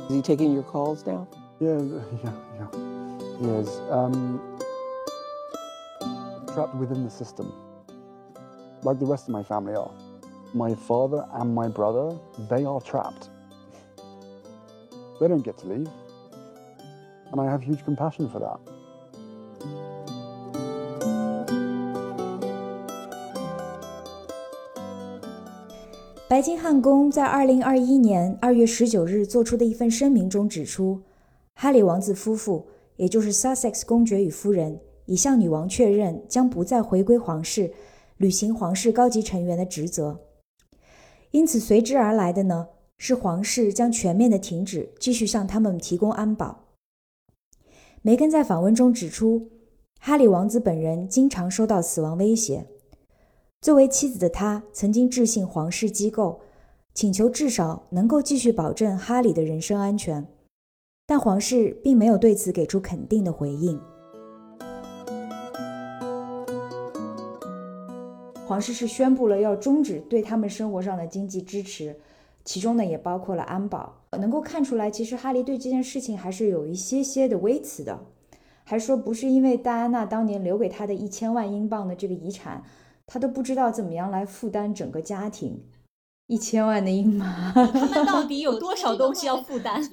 [0.09, 1.25] Is he taking your calls now?
[1.59, 2.67] Yeah, yeah, yeah.
[3.39, 4.39] He is um,
[6.53, 7.51] trapped within the system,
[8.83, 9.89] like the rest of my family are.
[10.53, 12.15] my father and my brother,
[12.49, 13.29] they are trapped.
[15.23, 15.87] They don't get to leave.
[17.31, 18.59] And I have huge compassion for that.
[26.27, 30.99] 白金汉宫在二零二一年二月十九日做出的一份声明中指出，
[31.55, 32.67] 哈里王子夫妇，
[32.97, 37.71] 也就是 Sussex 公爵与夫人，已向女王确认将不再回归皇室，
[38.17, 40.19] 履行皇室高级成员的职责。
[41.31, 42.67] 因此，随之而来的呢，
[42.97, 46.65] 是皇室将全面的停止继续向他们提供安保。
[48.01, 49.49] 梅根在访问中指出，
[49.99, 52.65] 哈里王子本人经常收到死亡威胁。
[53.61, 56.41] 作为妻子的他，曾经致信皇室机构，
[56.93, 60.27] 请求至少能够继续保证哈里的人身安全，
[61.05, 63.79] 但皇室并没有对此给出肯定的回应。
[68.45, 71.97] 皇室是宣布了要终止对他们生活上的经济支持，
[72.45, 74.01] 其中呢也包括了安保。
[74.19, 77.99] 能够看出来，其实哈利对这件事情还是有一些些的微词的，
[78.63, 82.63] 还说不是因为戴安娜当年留给他的一千万英镑的这个遗产，
[83.07, 85.63] 他都不知道怎么样来负担整个家庭。
[86.27, 87.27] 一千万的英镑，
[87.73, 89.83] 他们到底有多少东西要负担？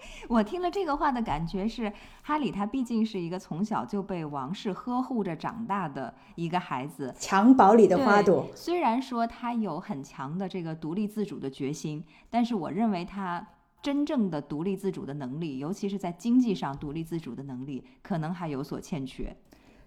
[0.28, 1.92] 我听了这个话的感觉是，
[2.22, 8.46] 哈里他毕竟是一个从小就被王室呵护着长大的一个孩子，襁褓里的花朵。
[8.54, 13.46] 虽然说他有很强的这个独立自主的决心，但是我认为他
[13.80, 19.36] 真正的独立自主的能力，尤其是在经济上独立自主的能力，可能还有所欠缺。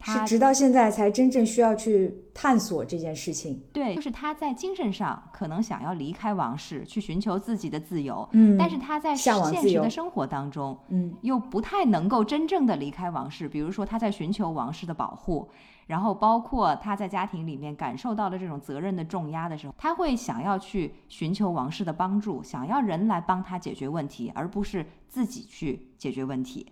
[0.03, 3.61] 是直到现在才真正需要去探索这件事情。
[3.71, 8.27] 对，就是他在精神上可能想要离开王室，去寻求自己的自由。
[8.31, 13.47] 嗯，但是他在现实的生活当中，嗯，又不太能够真正的离开王室。
[13.47, 15.49] 比如说他在寻求王室的保护，
[15.87, 26.65] 然后包括他在家庭里面感受到了这种责任的重压的时候，他会想要去寻求王室的帮助，想要人来帮他解决问题，而不是自己去解决问题。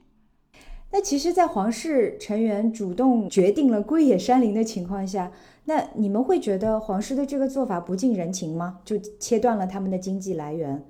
[0.91, 5.31] 那其实，在皇室成员主动决定了归野山林的情况下，
[5.65, 8.79] 那你们会觉得皇室的这个做法不近人情吗？
[8.83, 10.83] 就切断了他们的经济来源。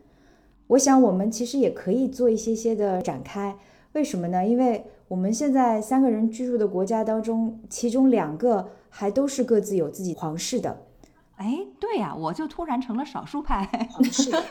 [0.67, 3.57] 我想，我们其实也可以做一些些的展开。
[3.91, 4.47] 为什么呢？
[4.47, 10.85] 因为我们现在三个人居住的国家当中，其中两个还都是各自有自己皇室的。
[11.35, 14.31] 哎，对呀，我就突然成了少数派皇室。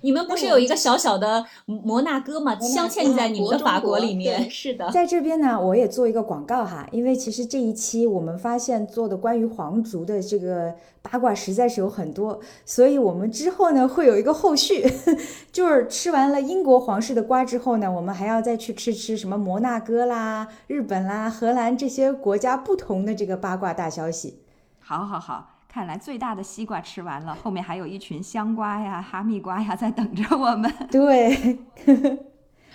[0.00, 2.54] 你们不是有一个小小的摩纳哥吗？
[2.60, 4.48] 镶嵌在你们的法国里面。
[4.48, 10.72] 是的，在这边呢，我也做一个广告哈，因为其实这一期我们发现做的关于皇族的这个
[11.02, 14.86] 八卦实在是有很多，所以我们之后呢会有一个后续，
[15.50, 24.42] 就是吃完了英国皇室的瓜之后呢，我们还要再去吃吃什么摩纳哥啦、日本啦、荷兰这些国家不同的这个八卦大消息。
[24.78, 25.57] 好，好，好。
[25.68, 30.72] 看来最大的西瓜吃完了，后面还有一群香瓜呀、哈密瓜呀在等着我们。
[30.90, 31.58] 对，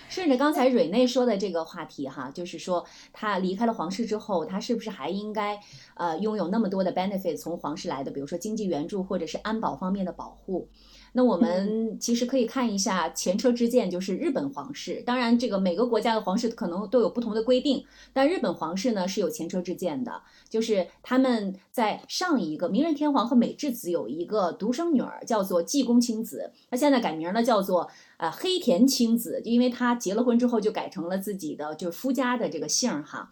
[0.08, 5.58] 顺着刚才蕊内说的这个话题哈，就是说他离开了皇室之后，他是不是还应该
[5.94, 10.68] 呃拥有那么多的 benefit 从皇室来的，比如说经济援助或者是安保方面的保护？
[11.16, 15.00] 那我们其实可以看一下前车之鉴，就是日本皇室。
[15.06, 26.50] 当然，这个每个国家的皇室可能都有不同的规定，但日本皇室呢是有前车之鉴的，就是他们在上一个明仁天皇和美智子有一个独生女儿，叫做济公青子。
[26.70, 33.30] 那现在改名呢，叫做呃黑田青子，因为她结了婚之后就改成了自己的就是夫家的这个姓哈。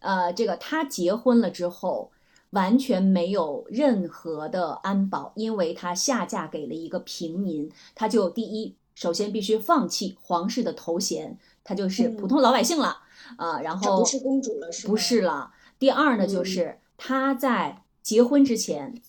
[0.00, 2.10] 呃，这个她结婚了之后。
[2.52, 12.98] 完全没有任何的安保，因为她下嫁给了一个平民，她就第一，首先必须放弃皇室的头衔，她就是普通老百姓了，
[13.36, 15.52] 啊，然后不是公主了，是不是了？
[15.78, 19.00] 第二呢，就是她在结婚之前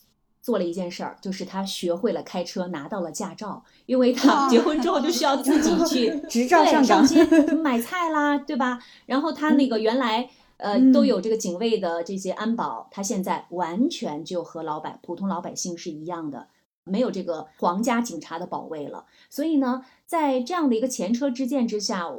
[0.41, 7.25] 做了一件事儿，就是她学会了开车，拿到了驾照，因为她结婚之后就需要自己去 执照上上街
[7.55, 8.79] 买菜啦，对吧？
[9.05, 10.29] 然后她那个原来。
[10.64, 16.47] 呃，都有这个警卫的这些安保，他现在完全就和老百普通老百姓是一样的，
[16.86, 19.05] 没有这个皇家警察的保卫了。
[19.30, 22.09] 所以呢，在这样的一个前车之鉴之下，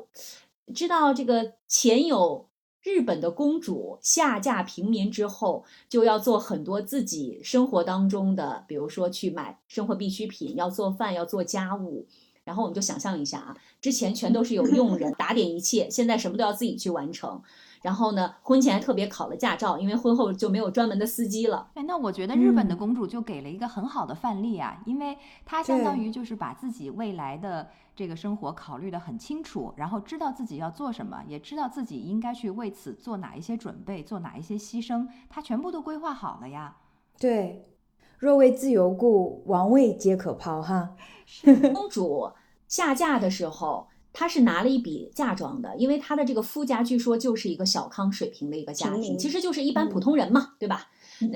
[0.74, 2.50] 知道这个前有
[2.82, 12.06] 日本的公主下嫁平民之后，就要做很多自己生活当中的，比如说去买生活必需品，要做饭，要做家务。
[12.44, 17.42] 然后我们就想象一下啊，之前全都是有佣人打点一切，现在什么都要自己去完成。
[17.84, 21.68] 然后呢，婚前还特别考了驾照，因为婚后就没有专门的司机了。
[21.74, 36.76] 哎，那我觉得日本的公主就给了一个很好的范例啊，因为她相当于就是把自己未来的这个生活考虑的很清楚，然后知道自己要做什么，也知道自己应该去为此做哪一些准备，做哪一些牺牲，她全部都规划好了呀。
[37.18, 37.68] 对，
[38.16, 40.96] 若为自由故，王位皆可抛哈。
[41.74, 42.30] 公主
[42.66, 43.88] 下嫁的时候。
[44.14, 50.88] 他是拿了一笔嫁妆的，因为他的这个夫家据说就是一个小康水平的一个家庭，其实就是一般普通人嘛，对吧？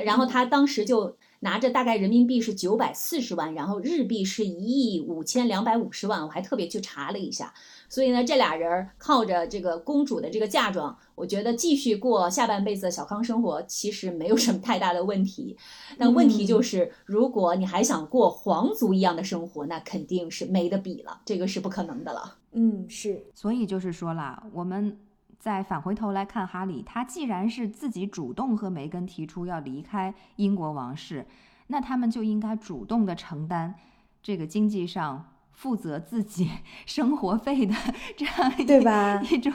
[0.04, 7.52] 然后他当时就拿着大概人民币是九百四十万，然后日币是一亿五千两百五十万，我还特别去查了一下。
[7.88, 15.56] 所以呢，这俩人靠着这个公主的这个嫁妆，我觉得继续过下半辈子的小康生活，其实没有什么太大的问题。
[15.96, 22.36] 但问题就是，如果你还想过皇族一样的生活，那肯定是没得比了，这个是不可能的了。
[22.52, 23.24] 嗯，是。
[23.34, 24.98] 所以就是说啦，我们
[25.38, 31.26] 再返回头来看哈里，他既然是自己主动和梅根提出要离开英国王室，
[31.68, 33.74] 那他们就应该主动的承担
[34.22, 35.32] 这个经济上。
[35.58, 36.48] 负责自己
[36.86, 37.74] 生活费的
[38.16, 39.20] 这样对吧？
[39.28, 39.52] 一种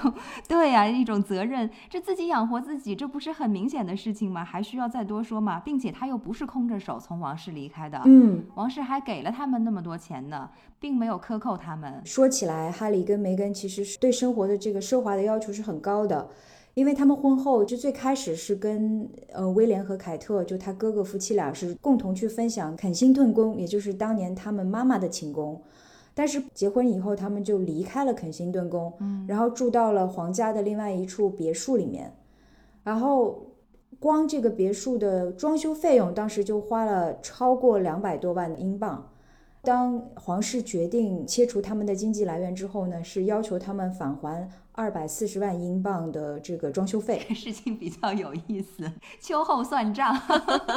[0.49, 4.43] 对呀，一种责任，这自己养活自己，这不是很明显的事情吗？
[4.43, 5.61] 还需要再多说吗？
[5.61, 12.01] 并且他又不是空着手从王室离开的，嗯，王室还给了他们那么多钱呢，并没有克扣他们。
[12.03, 16.27] 说起来，哈里跟梅根其实是对生活的这个奢华的要求是很高的，
[16.73, 25.61] 因为他们婚后就最开始是跟呃威廉和凯特，就他哥哥夫妻俩是共同去分享肯辛顿宫，也就是当年他们妈妈的寝宫。
[26.15, 32.15] 但是结婚以后，他们就离开了肯辛顿宫，嗯，然后住到了皇家的另外一处别墅里面，
[32.83, 33.47] 然后
[33.99, 39.09] 光这个别墅的装修费用，当时就花了超过两百多万英镑。
[39.63, 47.19] 当皇室决定切除他们的经济来源之后呢，是要求他们返还二百四十万英镑的这个装修费。
[47.33, 48.91] 事情比较有意思，
[49.21, 50.15] 秋后算账，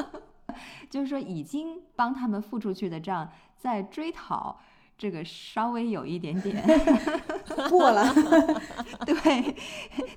[0.89, 3.28] 就是说已经帮他们付出去的账，
[3.59, 4.61] 在追讨。
[4.99, 6.64] 这个稍微有一点点
[7.68, 8.12] 过了。
[9.05, 9.55] 对，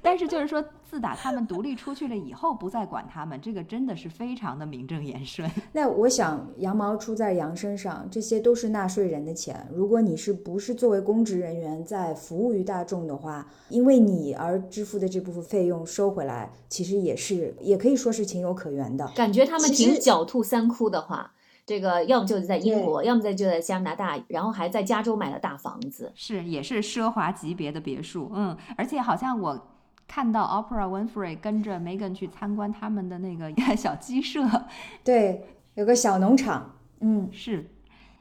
[0.01, 5.49] 但是就是说，自打他们独立出去了以后，不再管他们，这个真的是非常的名正言顺。
[5.73, 9.67] 那我想，羊毛出在羊身上，这些都是纳税人的钱。
[9.73, 19.05] 如果你是不是作为公职人员在服务于大众的话，因为你而支付的这部分费用收回来，其实也是也可以说是情有可原的。
[19.15, 21.33] 感觉他们挺狡兔三窟的话。
[21.69, 29.67] 这个要么就在英国，要么在就在加拿大，然后还在加州买了大房子，是也是奢华级别的别墅，嗯，而且好像我
[30.07, 34.41] 看到 Oprah Winfrey 跟着 Megan 去参观他们的那个小鸡舍，
[35.05, 35.45] 对，
[35.75, 37.69] 有个小农场，嗯，是，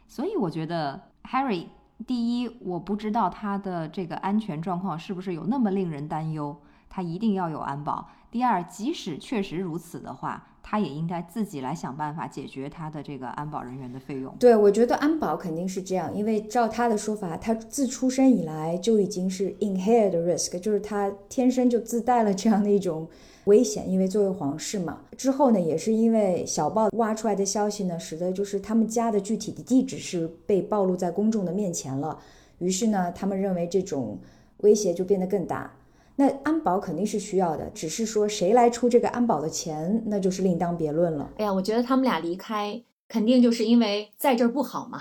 [0.07, 1.69] 所以我觉得 Harry
[2.07, 6.55] 第一，我不知道他的这个安全状况是不是有那么令人担忧，
[6.91, 8.11] 他一定要有安保。
[8.31, 10.48] 第二，即使确实如此的话。
[10.63, 14.35] 他也应该自己来想办法解决他的这个安保人员的费用。
[14.39, 23.09] 对，我觉得安保肯定是这样，因为照他的说法，他自出生以来就已经是 inherent risk，就是他天生就自带了这样的一种
[23.45, 23.91] 危险。
[23.91, 32.19] 因为作为皇室嘛，之后呢，也是因为小报挖出来的消息呢，使得就是他们家的具体的地址是被暴露在公众的面前了。
[32.59, 34.19] 于是呢，他们认为这种
[34.59, 35.73] 威胁就变得更大。
[36.21, 41.31] 那安保肯定是需要的，只是说谁来出这个安保的钱，那就是另当别论了。
[41.37, 45.01] 哎呀，我觉得他们俩离开，肯定就是因为在这儿不好嘛，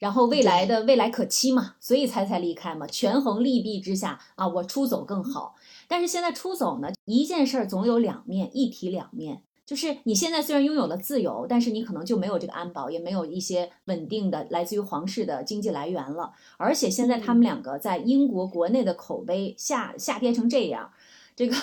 [0.00, 2.84] 然后未来的未来可期嘛，所以才才离开嘛。
[2.88, 5.54] 权衡利弊之下啊，我出走更好。
[5.86, 9.42] 但是现在出走呢，一件事儿总有两面，一体两面。
[9.70, 16.32] 就是你现在虽然拥有了自由，但是你可能就没有这个安保，也没有一些稳定的来自于皇室的经济来源了。
[16.56, 20.90] 而且现在他们两个在英国国内的口碑下下跌成这样，
[21.36, 21.54] 这个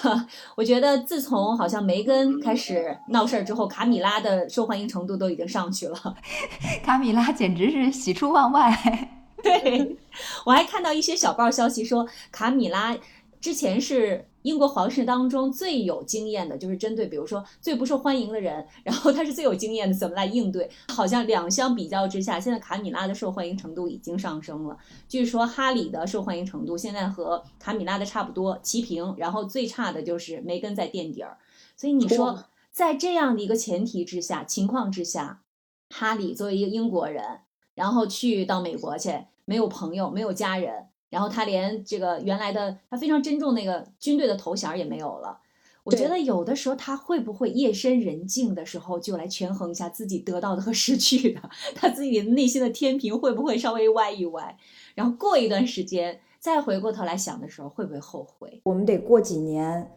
[0.55, 6.15] 我觉得自从好像梅根开始闹事儿之后，卡米拉的受欢迎程度都已经上去了。
[6.85, 8.73] 卡米拉简直是喜出望外。
[9.43, 9.97] 对
[10.45, 12.97] 我还看到一些小报消息说，卡米拉
[13.41, 14.25] 之前是。
[14.43, 20.69] 英国皇室当中最有经验的，就是针对比如说最不受欢迎的人，然后他是最有经验的，怎么来应对？
[20.87, 24.77] 好像两相比较之下，现在卡米拉的受欢迎程度已经上升了。
[25.09, 31.37] 据说哈里的受欢迎程度现在和卡米拉的差不多齐平，然后最差的就是梅根在垫底儿。
[31.75, 35.41] 所以你说，在这样的一个前提之下、情况之下，
[35.89, 37.41] 哈里作为一个英国人，
[37.75, 40.86] 然后去到美国去，没有朋友，没有家人。
[41.09, 45.39] 然后他连这个原来的他非常珍重那个军队的头衔也没有了。
[45.83, 51.41] 我觉得有的时候他会不会夜深人静的时候就来权衡一下自己得到的和失去的，
[51.73, 54.57] 他自己内心的天平会不会稍微歪一歪？
[54.95, 58.59] 然后过一段时间再回过头来想的时候，会不会后悔？
[58.65, 59.89] 我们得过几年，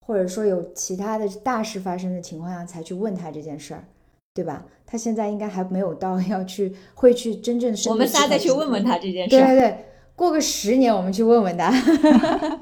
[0.00, 3.86] 或者说有其他的大事发生的情况下才去问他这件事儿，
[4.34, 4.66] 对吧？
[4.84, 9.36] 他现在应该还没有到要去会去真正我们仨再去问问他这件事。
[9.36, 9.84] 对对对。
[10.16, 11.70] 过个十年，我们去问问他。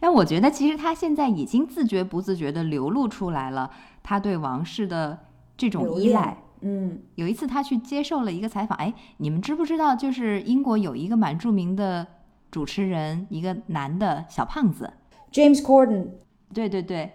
[0.00, 3.70] 但我觉得，其实他现在已经自觉不自觉的流露出来了，
[4.02, 5.16] 他对王室的
[5.56, 6.36] 这种依赖。
[6.62, 9.94] 嗯，有一次他去接受了一个采访，哎，你们知不知道？
[9.94, 12.04] 就是英国有一个蛮著名的
[12.50, 14.92] 主持人，一个男的小胖子
[15.30, 16.08] ，James Corden。
[16.52, 17.12] 对对对，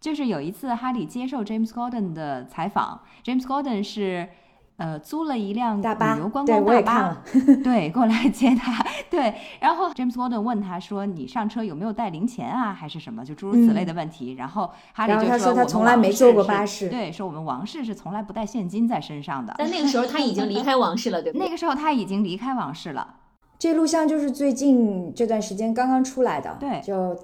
[0.00, 4.28] 就是有一次哈利接受 James Corden 的采访，James Corden 是。
[4.76, 7.22] 呃，租了一辆大巴，旅游观光大巴，
[7.62, 8.84] 对，过来接他。
[9.08, 13.24] 对，然后 James Gordon 问他说：“你上车有没有带零钱啊，还是什么？
[13.24, 19.54] 就诸如此类的问题。”然后哈利就说：“他从来没坐过巴士。”对，说我们王室是从来不带现金在身上的。
[19.56, 21.44] 但那个时候他已经离开 王室了，对不对？
[21.46, 23.14] 那个时候他已经离开王室了。
[23.56, 26.56] 这录像就是最近这段时间刚刚出来的。
[26.58, 27.16] 对，就。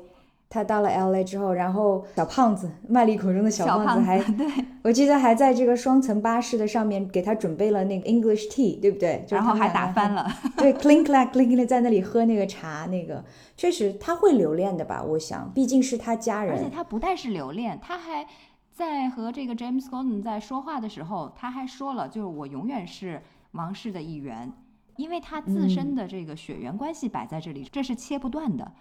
[0.52, 4.46] 他到了 L A 之后，然后小胖子麦丽口中的小胖子还， 对
[4.82, 9.24] 我记得还在这个双层巴士的上面给他准备了那个 English tea，对不对？
[9.28, 10.26] 然后还打翻了。
[10.58, 13.24] 对，clink clink clink 在那里喝那个茶，那个
[13.56, 15.00] 确实他会留恋的吧？
[15.04, 16.58] 我想，毕竟是他家人。
[16.58, 18.26] 而且他不但是留恋，他还
[18.72, 23.22] 在和这个 James Gordon 在说话的时候，他还说了，就是我永远是
[23.52, 24.52] 王室的一员，
[24.96, 28.72] 因为他自身的这个血缘关系摆在这里，这是切不断的。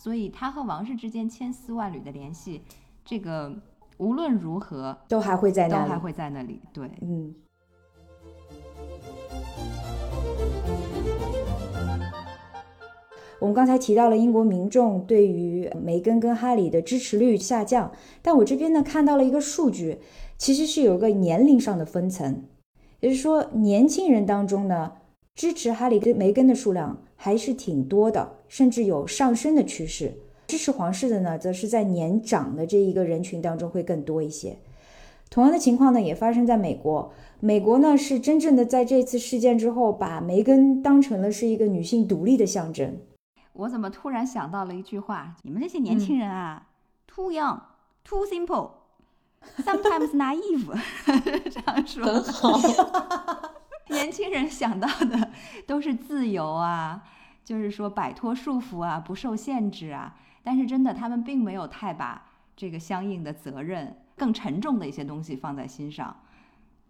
[0.00, 2.62] 所以他和王室之间千丝万缕的联系，
[3.04, 3.52] 这个
[3.96, 6.60] 无论如何都还会在那里，都还会在那里。
[6.72, 7.34] 对，嗯。
[13.40, 17.90] 我们刚才提到了英国民众对于梅根跟哈里的支持率下降，
[18.22, 19.98] 但我这边呢看到了一个数据，
[20.36, 22.44] 其实是有个年龄上的分层，
[23.00, 24.92] 也就是说年轻人当中呢
[25.34, 28.36] 支持哈里跟梅根的数量还是挺多的。
[28.48, 30.14] 甚至有上升的趋势，
[30.46, 34.56] 支持皇室的呢，则是在年长的这一个人群当中会更多一些。
[35.28, 37.12] 同样的情况呢，也发生在美国。
[37.40, 42.96] 美国呢，是真正的在这次事件之后，把梅根当成了是一个女性独立的象征。
[43.52, 45.36] 我怎么突然想到了一句话？
[45.42, 46.68] 你们这些年轻人啊
[47.06, 47.60] ，too young,
[48.02, 48.70] too simple,
[49.58, 50.80] sometimes naive，
[51.50, 53.57] 这样说很好。
[53.90, 55.30] 年轻人想到的
[55.66, 57.02] 都是自由啊，
[57.44, 60.16] 就是说摆脱束缚啊，不受限制啊。
[60.42, 62.26] 但是真的，他们并没有太把
[62.56, 66.16] 这个相应的责任、更沉重的一些东西放在心上。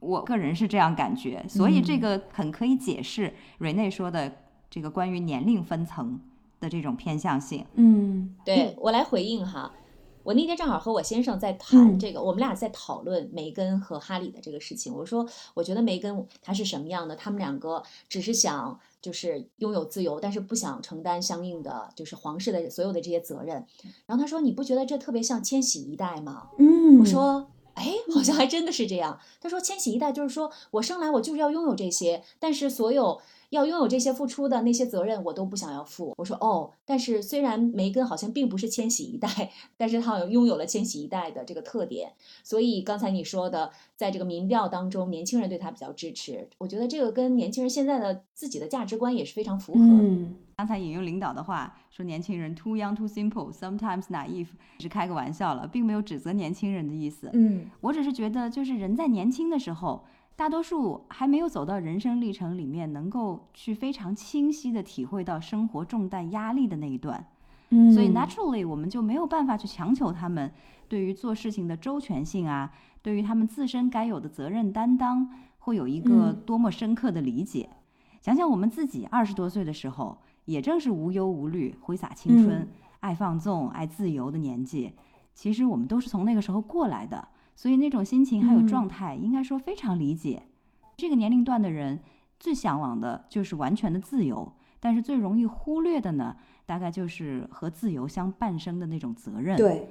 [0.00, 4.32] 我个人是这样感觉，所以这个很可以解释瑞内说的
[4.70, 6.20] 这个关于年龄分层
[6.60, 7.66] 的这种偏向性。
[7.74, 9.72] 嗯，对我来回应哈。
[10.22, 14.94] 我那天正好和我先生在谈这个，我们俩在讨论梅根和哈里的这个事情。
[14.94, 17.16] 我说，我觉得梅根他是什么样的？
[17.16, 23.64] 他们两个只是想就是拥有自由，但是不想承担相应的就是皇室的所有的这些责任。
[24.06, 27.50] 然后他说：“你不觉得这特别像千禧一代吗？”嗯，我说。
[27.74, 29.20] 哎，好像还真的是这样。
[29.40, 36.14] 他说，千禧一代就是说我生来我就是要拥有这些，但是所有要拥有这些付出的那些责任我都不想要负。
[36.16, 39.28] 我说哦，但是虽然梅根好像并不是千禧一代，
[39.76, 42.12] 但是他好像拥有了千禧一代的这个特点。
[42.42, 49.80] 所以刚才你说的，在这个民调当中，年轻人对他比较支持，我觉得这个跟年轻人现在的自己的价值观也是非常符合。
[49.80, 50.36] 嗯。
[50.56, 54.48] 刚才引用领导的话说，年轻人 too young too simple sometimes naive，
[54.80, 57.30] 是开个玩笑了，并没有指责年轻人的意思。
[57.32, 60.04] 嗯，我只是觉得，就是人在年轻的时候，
[60.38, 67.26] 大多数还没有走到人生历程里面，能够去非常清晰的体会到生活重担压力的那一段。
[67.70, 70.48] 嗯，所以 naturally 我们就没有办法去强求他们
[70.88, 72.70] 对于做事情的周全性啊，
[73.02, 75.28] 对于他们自身该有的责任担当，
[75.58, 77.68] 会有一个多么深刻的理解。
[78.20, 80.16] 想想我们自己二十多岁的时候。
[80.44, 82.66] 也正是无忧无虑、挥洒青春、
[83.00, 84.90] 爱放纵、爱自由的年纪，
[85.34, 87.28] 其实我们都是从那个时候过来的，
[87.58, 90.44] 所以那种心情还有状态，应该说非常理解。
[90.96, 91.98] 这个年龄段的人
[92.38, 99.56] 最向往的就是完全的自由，但是最容易忽略的呢，大概就是和自由相伴生的那种责任。
[99.56, 99.88] 对，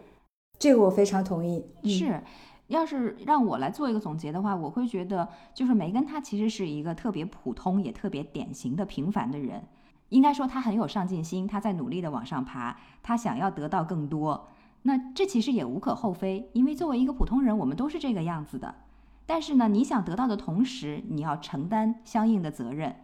[0.57, 1.61] 这个我非常同意。
[1.83, 2.23] 是，
[2.67, 9.61] 要是让我来做一个总结的话，我会觉得，就是梅根她其实是一个特别普通也特别典型的平凡的人。
[10.07, 14.47] 应该说他很有上进心，他在努力的往上爬，他想要得到更多。
[14.87, 18.73] 那这其实也无可厚非，因为作为一个普通人，我们都是这个样子的。
[19.25, 22.95] 但是呢，你想得到的同时，你要承担相应的责任。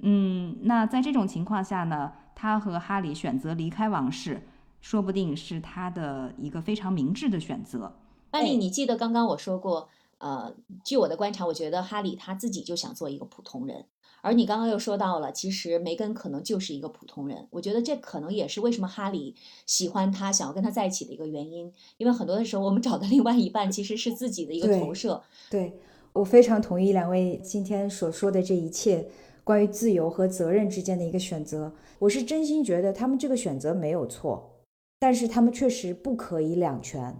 [0.00, 4.42] 嗯，那在这种情况下呢，他和哈里选择离开王室，
[4.80, 7.94] 说不定是他的一个非常明智的选择。
[8.32, 9.88] 艾丽，你记得刚刚我说过，
[10.18, 10.52] 呃，
[10.82, 13.86] 据我的观察，我觉得哈里他自己就想做一个普通人。
[14.24, 17.46] 而你刚刚又说到了，其实梅根可能就是一个普通人。
[17.50, 19.34] 我觉得这可能也是为什么哈里
[19.66, 21.70] 喜欢他、想要跟他在一起的一个原因。
[21.98, 25.22] 因为很多的时候，我们找的另外一半其实是自己的一个投射。
[25.50, 25.78] 对
[26.14, 29.06] 我非常同意两位今天所说的这一切
[29.44, 31.74] 关于自由和责任之间的一个选择。
[31.98, 34.62] 我是真心觉得他们这个选择没有错，
[34.98, 37.14] 但是他们确实不可以两全，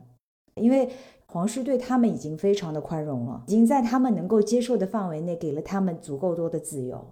[0.54, 0.88] 因为。
[1.34, 7.04] 皇室对他们已经非常的宽容了，已经在他们能够接受的范围内给了他们足够多的自由，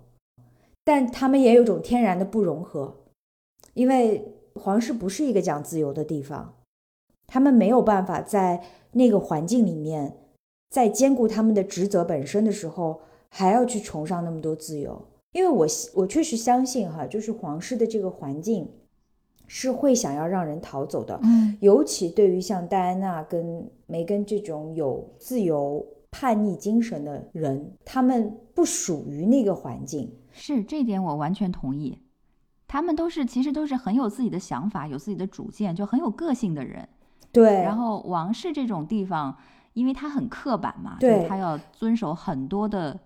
[0.84, 2.98] 但他们也有种天然的不融合，
[3.74, 6.54] 因为皇室不是一个讲自由的地方，
[7.26, 8.62] 他们没有办法在
[8.92, 10.16] 那个环境里面，
[10.70, 15.04] 在兼顾他们的职责本身的时候，还要去崇尚那么多自由。
[15.32, 18.70] 因为我我确实相信哈，就是皇室的这个环境。
[19.54, 30.10] 是会想要让人逃走的，嗯，尤其对于像戴安娜跟梅根这种有自由叛逆精神的人，他们不属于那个环境。
[30.30, 31.98] 是这点我完全同意，
[32.66, 36.88] 他们都是其实都是很有自己的想法、有自己的主见，就很有个性的人。
[37.30, 37.60] 对。
[37.60, 39.36] 然后王室这种地方，
[39.74, 42.98] 因为它很刻板嘛，对，他要遵守很多的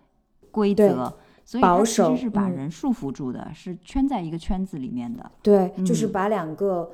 [0.53, 1.13] 规则。
[1.47, 5.31] 所以它其实是把人束缚住的，是圈在一个圈子里面的。
[5.43, 6.91] 对，就是把两个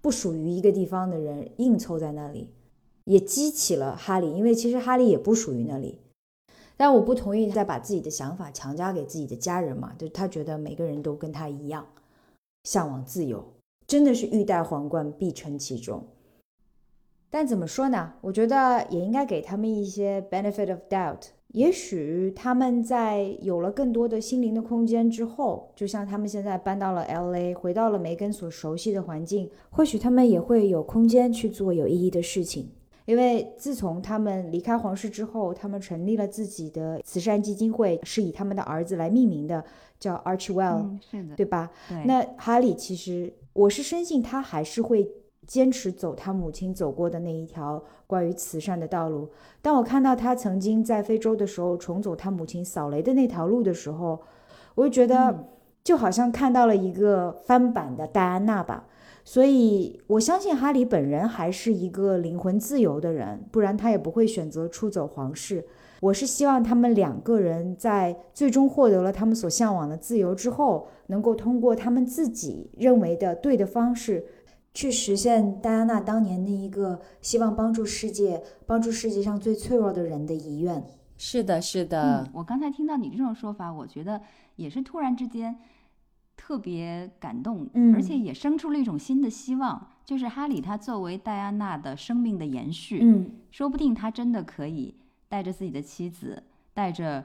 [0.00, 2.50] 不属于一个地方的人硬凑在那里，
[3.04, 6.00] 也激起了哈利，因为其实哈利也不属于那里。
[6.76, 11.86] 但我不同意再把自己的想法强加给自己的家人嘛，就他觉得每个人都跟他一样，
[12.64, 13.54] 向往自由，
[13.86, 16.04] 真的是欲戴皇冠必承其重。
[17.30, 18.14] 但怎么说呢？
[18.20, 21.28] 我觉得也应该给他们一些 benefit of doubt。
[21.52, 32.70] 也许他们在有了更多的心灵的空间之后，就像他们现在搬到了 L A，回到了梅根所熟悉的环境，或许他们也会有空间去做有意义的事情。
[33.04, 39.62] 因为自从他们离开皇室之后，他们成立了自己的慈善基金会，是以他们的儿子来命名的，
[39.98, 41.70] 叫 Archwell，是的，对吧？
[41.88, 42.04] 对。
[42.06, 45.06] 那哈利其实，我是深信他还是会
[45.46, 49.28] 坚持走他母亲走过的那一条关于慈善的道路。
[49.60, 54.20] 当我看到他曾经在非洲的时候重走他母亲扫雷的那条路的时候，
[54.74, 55.48] 我就觉得
[55.84, 58.86] 就好像看到了一个翻版的戴安娜吧。
[59.24, 65.64] 所以我相信哈里本人还是一个灵魂自由的人，不然他也不会选择出走皇室。
[66.00, 74.24] 我是希望他们两个人在最终获得了他们所向往的自由之后，能够通过他们自己认为的对的方式，
[74.74, 80.84] 去实现戴安娜当年那一个希望帮助世界、帮助世界上最脆弱的人的遗愿。
[81.16, 82.28] 是的，是的。
[82.32, 84.20] 我刚才听到你这种说法，我觉得
[84.56, 85.58] 也是突然之间。
[86.34, 94.92] 特别感动，嗯，而且也生出了一种新的希望，就是哈里他作为戴安娜的生命的延续，嗯，说不定他真的可以
[95.28, 96.42] 带着自己的妻子，
[96.74, 97.24] 带着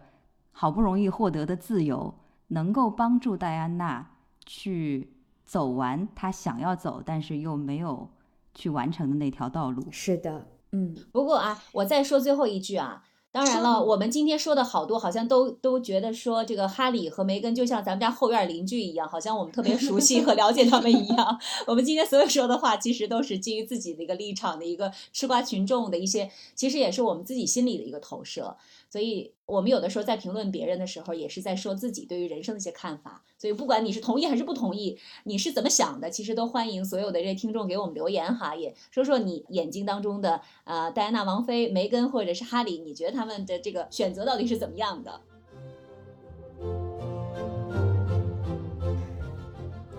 [0.51, 2.13] 好不容易获得的自由，
[2.49, 4.07] 能够帮助戴安娜
[4.45, 5.09] 去
[5.47, 8.09] 走完他想要走但是又没有
[8.53, 9.81] 去完成的那条道路。
[9.89, 10.95] 是的，嗯。
[11.11, 13.03] 不过啊，我再说最后一句啊。
[13.29, 21.39] 当然了，我们今天说的好多，好像都都觉得说这个哈里和梅根就像咱们家后院邻居一样，好像我们特别熟悉和了解他们一样。
[21.67, 28.55] 我们今天所有说的话，其实都是基于自己的一个立场的一个吃瓜群众的一些，其实也是我们自己心里的一个投射。
[28.97, 33.23] 所以，我们有的时候在评论别人的时候，也是在说自己对于人生的一些看法。
[33.37, 45.21] 所以，不管你是同意还是不同意，你是怎么想的，其实都欢迎所有的这些听众给我们留言哈，也说说你眼睛当中的呃戴安娜王妃、梅根或者是哈里，你觉得他们的这个选择到底是怎么样的？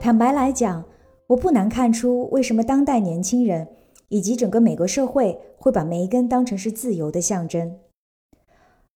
[0.01, 0.85] 坦白来讲，
[1.29, 3.69] 我不难看出为什么当代年轻人
[4.09, 7.79] 以及整个美国社会会把梅根当成是自由的象征。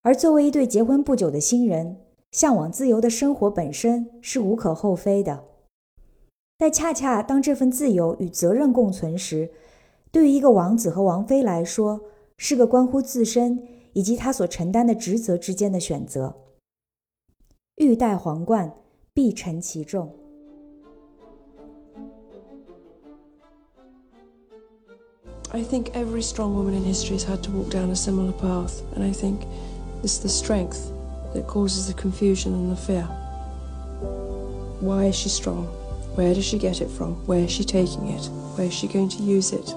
[0.03, 1.97] 而作为一对结婚不久的新人，
[2.33, 5.45] 向往自由的生活本身是无可厚非的。
[6.59, 9.51] 但恰恰当这份自由与责任共存时，
[10.11, 12.01] 对于一个王子和王妃来说，
[12.37, 13.63] 是个关乎自身
[13.93, 16.35] 以及他所承担的职责之间的选择。
[17.77, 18.75] 欲戴皇冠，
[19.15, 20.13] 必承其重。
[25.51, 29.03] I think every strong woman in history has had to walk down a similar path, and
[29.03, 29.37] I think.
[30.04, 30.92] It's the strength
[31.34, 33.08] that causes the confusion and the fear.
[34.80, 35.68] Why is she strong?
[36.16, 37.16] Where does she get it from?
[37.26, 38.30] Where is she taking it?
[38.56, 39.74] Where is she going to use it?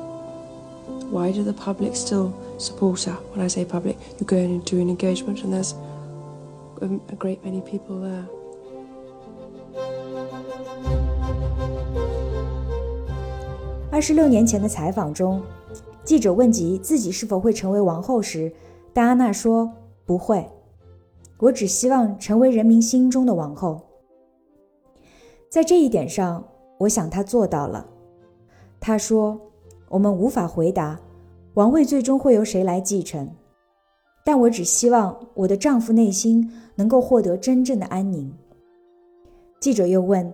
[1.10, 3.16] Why do the public still support her?
[3.32, 5.74] When I say public, you're going into an engagement and there's
[6.80, 8.24] a, a great many people there.
[13.90, 15.42] 二十六年前的采访中，
[16.04, 18.52] 记者问及自己是否会成为王后时，
[18.94, 19.70] 戴安娜说
[20.05, 20.47] 不会，
[21.39, 23.81] 我只希望成为人民心中的王后。
[25.49, 27.85] 在这一点上，我想她做到了。
[28.79, 29.39] 她说
[29.89, 30.99] ：“我们无法回答
[31.55, 33.29] 王位最终会由谁来继承，
[34.23, 38.31] 但我只希望我的丈夫内心能够获得真正的安宁。”
[39.61, 40.33] 记者又问：“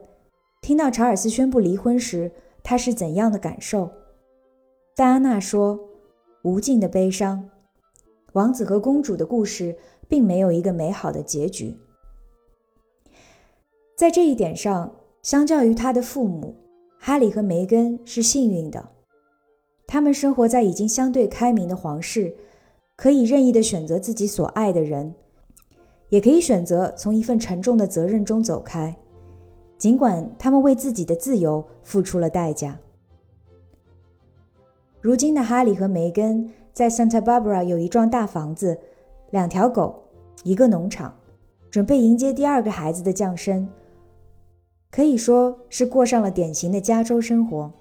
[0.61, 2.31] 听到查尔斯宣布离婚时，
[2.64, 3.89] 他是怎样的感受？”
[4.95, 5.80] 戴安娜说
[6.43, 7.49] ：“无尽的悲伤。”
[8.34, 9.76] 王子和公主的故事
[10.08, 11.78] 并没有一个美好的结局。
[13.95, 16.56] 在这一点上，相较于他的父母，
[16.98, 18.90] 哈里和梅根是幸运的。
[19.86, 22.34] 他们生活在已经相对开明的皇室，
[22.95, 25.14] 可以任意的选择自己所爱的人，
[26.10, 28.95] 也可以选择从一份沉重的责任中走开，
[29.78, 32.80] 尽管他们为自己的自由付出了代价。
[35.02, 36.49] 如今的哈里和梅根。
[36.73, 38.80] 在 Santa Barbara 有一幢大房子，
[39.30, 40.03] 两条狗，
[40.43, 41.14] 一个农场，
[41.69, 43.68] 准备迎接第二个孩子的降生。
[44.89, 47.72] 可以说是过上了典型的加州生活，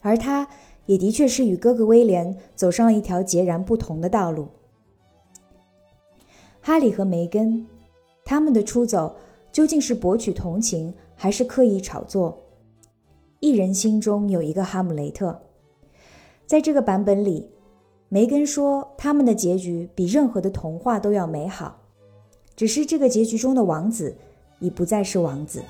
[0.00, 0.46] 而他
[0.84, 4.48] 也的确是与哥哥威廉走上了一条截然不同的道路。
[6.60, 7.66] 哈里和梅根，
[8.24, 9.16] 他们的出走
[9.50, 12.38] 究竟是博取同情，还是刻意炒作？
[13.40, 15.40] 一人心中有一个哈姆雷特，
[16.46, 17.48] 在这个版本里。
[18.14, 21.78] 梅根说：“他们的结局比任何的童话都要美好，
[22.54, 24.14] 只是这个结局中的王子
[24.58, 25.62] 已不再是王子。”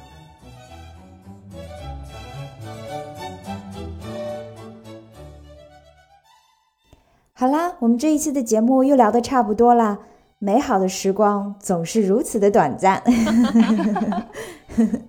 [7.33, 10.01] 好啦，我们这一期的节目又聊得差不多啦。
[10.41, 13.01] 美好的时光总是如此的短暂，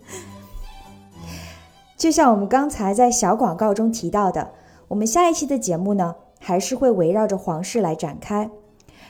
[1.98, 4.52] 就像我们刚才在小广告中提到的，
[4.90, 6.14] 我们下一期的节目呢？
[6.46, 8.50] 还是会围绕着皇室来展开，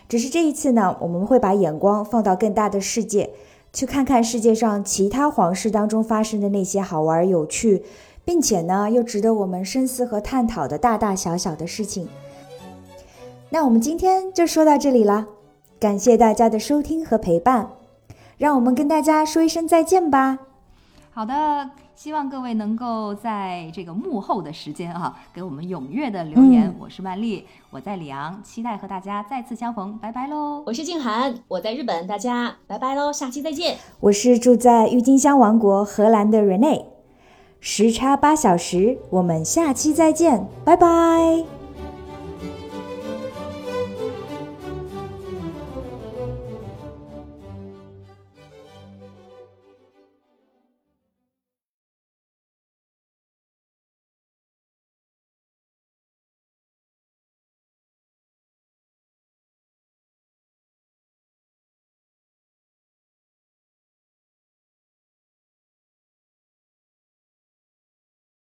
[0.07, 3.31] 只是这一次呢，我们会把眼光放到更大的世界，
[3.73, 7.83] 去看看世界上其他皇室当中发生的那些好玩、有趣，
[8.23, 12.07] 并且呢又值得我们深思和探讨的大大小小的事情。
[13.49, 15.25] 那我们今天就说到这里了，
[15.79, 17.71] 感谢大家的收听和陪伴，
[18.37, 20.37] 让我们跟大家说一声再见吧。
[21.09, 26.67] 好的，希望各位能够在这个幕后的时间啊，给我们踊跃的留言。
[26.67, 30.63] 嗯我是曼丽，我在里昂，期待和大家再次相逢，拜拜喽！
[30.65, 33.77] 我是静涵，我在日本，大家拜拜喽，下期再见。
[34.01, 36.85] 我是住在郁金香王国荷兰的 Rene，
[37.59, 41.62] 时差八小时，我们下期再见，拜拜。